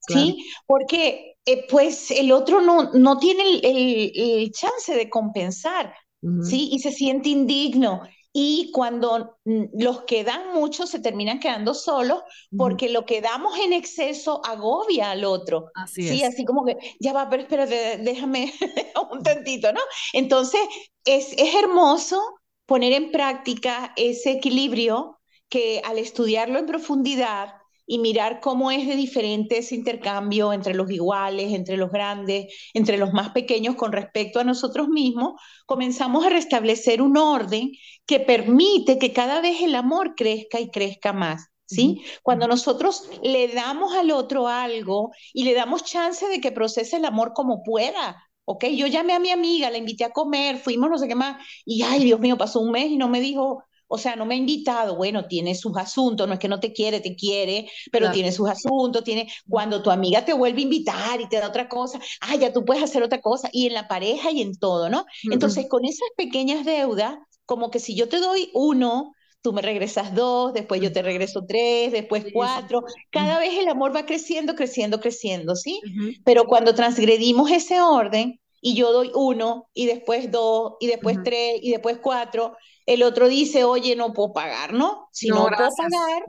[0.08, 0.44] ¿Sí?
[0.66, 5.94] Porque eh, pues el otro no, no tiene el, chance de compensar,
[6.42, 6.70] ¿sí?
[6.72, 8.02] Y se siente indigno.
[8.36, 12.22] Y cuando mm, los que dan mucho se terminan quedando solos
[12.56, 15.70] porque lo que damos en exceso agobia al otro.
[15.74, 18.52] Así sí, así como que, ya va, pero espérate, déjame
[19.12, 19.80] un tantito, ¿no?
[20.12, 20.60] Entonces,
[21.04, 22.20] es, es hermoso
[22.66, 27.54] poner en práctica ese equilibrio que al estudiarlo en profundidad,
[27.86, 32.98] y mirar cómo es de diferente ese intercambio entre los iguales, entre los grandes, entre
[32.98, 37.72] los más pequeños con respecto a nosotros mismos, comenzamos a restablecer un orden
[38.06, 41.48] que permite que cada vez el amor crezca y crezca más.
[41.66, 42.02] ¿Sí?
[42.22, 47.06] Cuando nosotros le damos al otro algo y le damos chance de que procese el
[47.06, 48.66] amor como pueda, ¿ok?
[48.66, 51.82] Yo llamé a mi amiga, la invité a comer, fuimos no sé qué más, y
[51.82, 54.38] ay, Dios mío, pasó un mes y no me dijo o sea, no me ha
[54.38, 58.32] invitado, bueno, tiene sus asuntos, no es que no te quiere, te quiere, pero tiene
[58.32, 62.00] sus asuntos, tiene, cuando tu amiga te vuelve a invitar y te da otra cosa,
[62.20, 65.04] ah, ya tú puedes hacer otra cosa, y en la pareja y en todo, ¿no?
[65.30, 69.12] Entonces, con esas pequeñas deudas, como que si yo te doy uno,
[69.42, 72.82] tú me regresas dos, después yo te regreso tres, después cuatro.
[73.10, 75.80] Cada vez el amor va creciendo, creciendo, creciendo, ¿sí?
[76.24, 81.58] Pero cuando transgredimos ese orden y yo doy uno y después dos y después tres
[81.60, 82.56] y después cuatro,
[82.86, 85.10] el otro dice, oye, no puedo pagar, ¿no?
[85.12, 86.24] Si no, puedo pagar,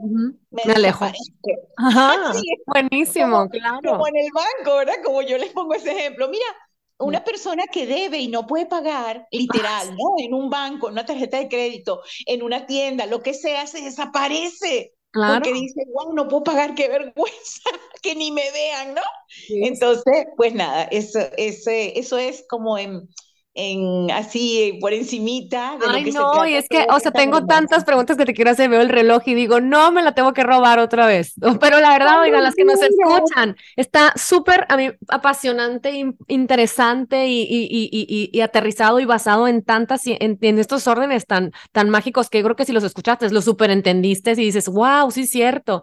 [0.50, 1.06] me, alejo.
[1.78, 2.34] Ajá,
[2.66, 3.80] buenísimo, claro.
[3.82, 4.96] Como en el banco, ¿verdad?
[5.02, 6.28] Como yo les pongo ese ejemplo.
[6.28, 6.44] Mira,
[6.98, 10.22] una persona que debe y no puede pagar, literal, ¿no?
[10.22, 13.80] En un banco, en una tarjeta de crédito, en una tienda, lo que sea, se
[13.80, 14.92] desaparece.
[15.16, 15.36] Claro.
[15.36, 17.62] Porque dice, wow, no puedo pagar, qué vergüenza,
[18.02, 19.00] que ni me vean, ¿no?
[19.48, 23.08] Entonces, pues nada, eso, eso, eso es como en,
[23.56, 25.78] en así por encimita.
[25.80, 28.34] De Ay, lo que no, y es que, o sea, tengo tantas preguntas que te
[28.34, 31.32] quiero hacer, veo el reloj y digo, no me la tengo que robar otra vez.
[31.60, 37.42] Pero la verdad, oigan, las que nos escuchan, está súper a mí apasionante, interesante y,
[37.42, 42.28] y, y, y, aterrizado y basado en tantas, en, en, estos órdenes tan, tan mágicos
[42.28, 45.82] que yo creo que si los escuchaste, lo súper entendiste y dices, wow, sí cierto.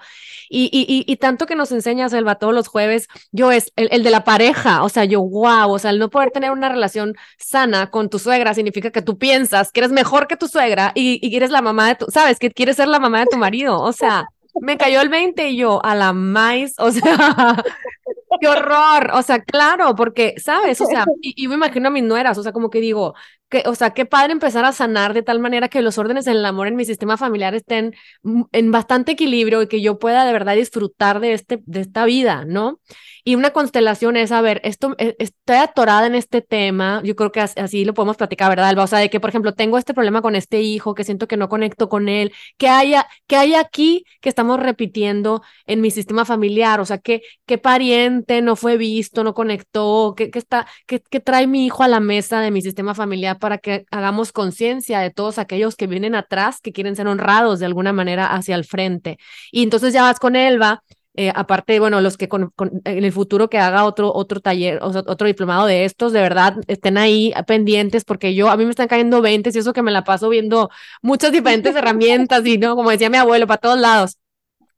[0.49, 4.24] Y, tanto que nos enseñas, Elba, todos los jueves, yo es el, el de la
[4.24, 8.09] pareja, o sea, yo, wow, o sea, el no poder tener una relación sana con
[8.09, 11.51] tu suegra significa que tú piensas que eres mejor que tu suegra y, y eres
[11.51, 13.80] la mamá de tu, sabes, que quieres ser la mamá de tu marido.
[13.80, 14.26] O sea,
[14.61, 17.01] me cayó el 20 y yo a la maíz, o sea,
[18.39, 19.11] qué horror.
[19.14, 22.43] O sea, claro, porque, sabes, o sea, y, y, me imagino a mis nueras, o
[22.43, 23.16] sea, como que digo,
[23.65, 26.67] o sea, qué padre empezar a sanar de tal manera que los órdenes del amor
[26.67, 27.93] en mi sistema familiar estén
[28.51, 32.45] en bastante equilibrio y que yo pueda de verdad disfrutar de, este, de esta vida,
[32.45, 32.79] ¿no?
[33.25, 37.31] Y una constelación es, a ver, esto, eh, estoy atorada en este tema, yo creo
[37.31, 38.83] que así lo podemos platicar, ¿verdad, Alba?
[38.83, 41.37] O sea, de que, por ejemplo, tengo este problema con este hijo, que siento que
[41.37, 46.25] no conecto con él, que haya, que hay aquí que estamos repitiendo en mi sistema
[46.25, 50.99] familiar, o sea, que, qué pariente no fue visto, no conectó, que, que está, que,
[50.99, 55.01] que trae mi hijo a la mesa de mi sistema familiar para que hagamos conciencia
[55.01, 58.63] de todos aquellos que vienen atrás, que quieren ser honrados de alguna manera hacia el
[58.63, 59.17] frente.
[59.51, 60.81] Y entonces ya vas con Elba
[61.15, 62.29] eh, aparte, bueno, los que
[62.85, 66.55] en el futuro que haga otro, otro taller, o otro diplomado de estos, de verdad,
[66.67, 69.91] estén ahí pendientes, porque yo, a mí me están cayendo 20 y eso que me
[69.91, 70.69] la paso viendo
[71.01, 72.77] muchas diferentes herramientas y, ¿no?
[72.77, 74.19] Como decía mi abuelo, para todos lados.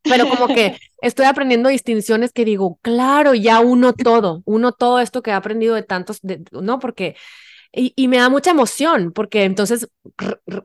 [0.02, 5.22] Pero como que estoy aprendiendo distinciones que digo, claro, ya uno todo, uno todo esto
[5.22, 6.80] que he aprendido de tantos, ¿no?
[6.80, 7.16] Porque
[7.76, 9.90] y, me da mucha emoción porque entonces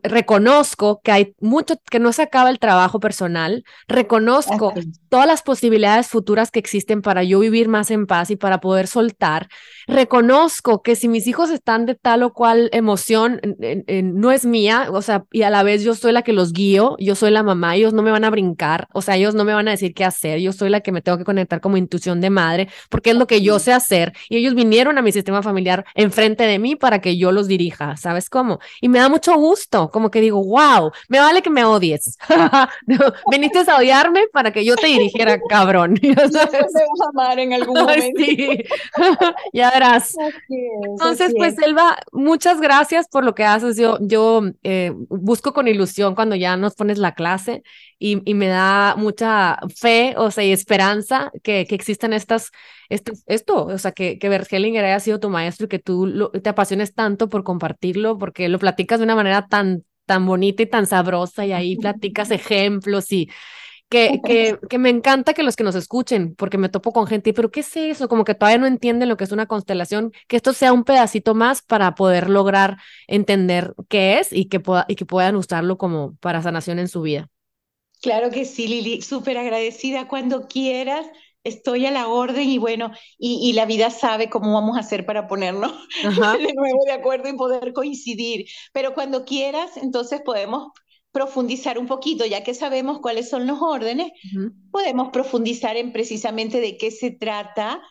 [0.03, 4.73] reconozco que hay mucho, que no se acaba el trabajo personal, reconozco
[5.09, 8.87] todas las posibilidades futuras que existen para yo vivir más en paz y para poder
[8.87, 9.49] soltar,
[9.87, 13.41] reconozco que si mis hijos están de tal o cual emoción,
[14.03, 16.95] no es mía, o sea, y a la vez yo soy la que los guío,
[16.99, 19.53] yo soy la mamá, ellos no me van a brincar, o sea, ellos no me
[19.53, 22.21] van a decir qué hacer, yo soy la que me tengo que conectar como intuición
[22.21, 25.41] de madre, porque es lo que yo sé hacer, y ellos vinieron a mi sistema
[25.41, 28.59] familiar enfrente de mí para que yo los dirija, ¿sabes cómo?
[28.79, 32.17] Y me da mucho gusto, como que digo, wow, me vale que me odies.
[33.31, 35.99] Viniste a odiarme para que yo te dirigiera, cabrón.
[36.01, 38.21] me vas a amar en algún momento.
[39.53, 40.15] ya verás.
[40.49, 43.77] Entonces, pues, Elba, muchas gracias por lo que haces.
[43.77, 47.63] Yo, yo eh, busco con ilusión cuando ya nos pones la clase
[48.01, 52.51] y, y me da mucha fe, o sea, y esperanza que, que existan estas
[52.89, 56.31] esto, esto, o sea, que, que Bert Hellinger haya sido tu maestro y que tú
[56.43, 60.65] te apasiones tanto por compartirlo, porque lo platicas de una manera tan, tan bonita y
[60.65, 63.29] tan sabrosa y ahí platicas ejemplos y
[63.87, 67.33] que, que, que, me encanta que los que nos escuchen, porque me topo con gente,
[67.33, 68.07] pero ¿qué es eso?
[68.07, 71.35] Como que todavía no entienden lo que es una constelación, que esto sea un pedacito
[71.35, 72.77] más para poder lograr
[73.07, 77.01] entender qué es y que, pueda, y que puedan usarlo como para sanación en su
[77.01, 77.29] vida.
[78.01, 81.05] Claro que sí, Lili, súper agradecida cuando quieras
[81.43, 85.27] estoy a la orden y bueno, y, la vida sabe cómo vamos a hacer para
[85.27, 85.71] ponernos
[86.03, 88.45] de nuevo de acuerdo y poder coincidir.
[88.73, 90.69] Pero cuando quieras, entonces podemos
[91.11, 94.11] profundizar un poquito, ya que sabemos cuáles son los órdenes,
[94.71, 97.81] podemos profundizar en precisamente de qué se trata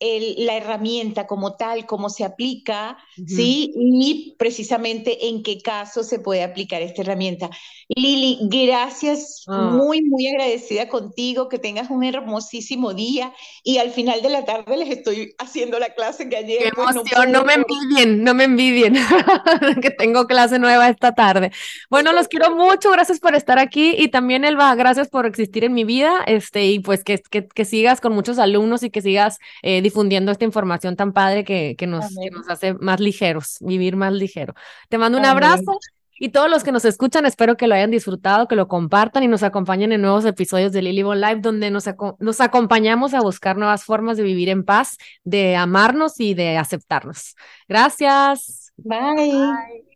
[0.00, 2.96] la herramienta como tal, cómo se aplica,
[3.26, 3.72] ¿sí?
[3.74, 7.50] Y precisamente en qué caso se puede aplicar esta herramienta.
[7.88, 9.70] Lili, gracias, ah.
[9.72, 13.32] muy, muy agradecida contigo, que tengas un hermosísimo día
[13.64, 16.62] y al final de la tarde les estoy haciendo la clase que ayer.
[16.62, 18.94] Qué pues, emoción, no, me envidien, no me envidien,
[19.82, 21.50] que tengo clase nueva esta tarde.
[21.90, 25.72] Bueno, los quiero mucho, gracias por estar aquí y también Elba, gracias por existir en
[25.72, 29.38] mi vida, este, y pues que, que, que sigas con muchos alumnos y que sigas
[29.62, 33.96] eh, difundiendo esta información tan padre que, que, nos, que nos hace más ligeros, vivir
[33.96, 34.54] más ligero.
[34.88, 35.78] Te mando un abrazo
[36.20, 39.28] y todos los que nos escuchan, espero que lo hayan disfrutado, que lo compartan y
[39.28, 41.84] nos acompañen en nuevos episodios de Lily Live, donde nos,
[42.18, 47.36] nos acompañamos a buscar nuevas formas de vivir en paz, de amarnos y de aceptarnos.
[47.68, 48.72] Gracias.
[48.76, 49.88] Bye.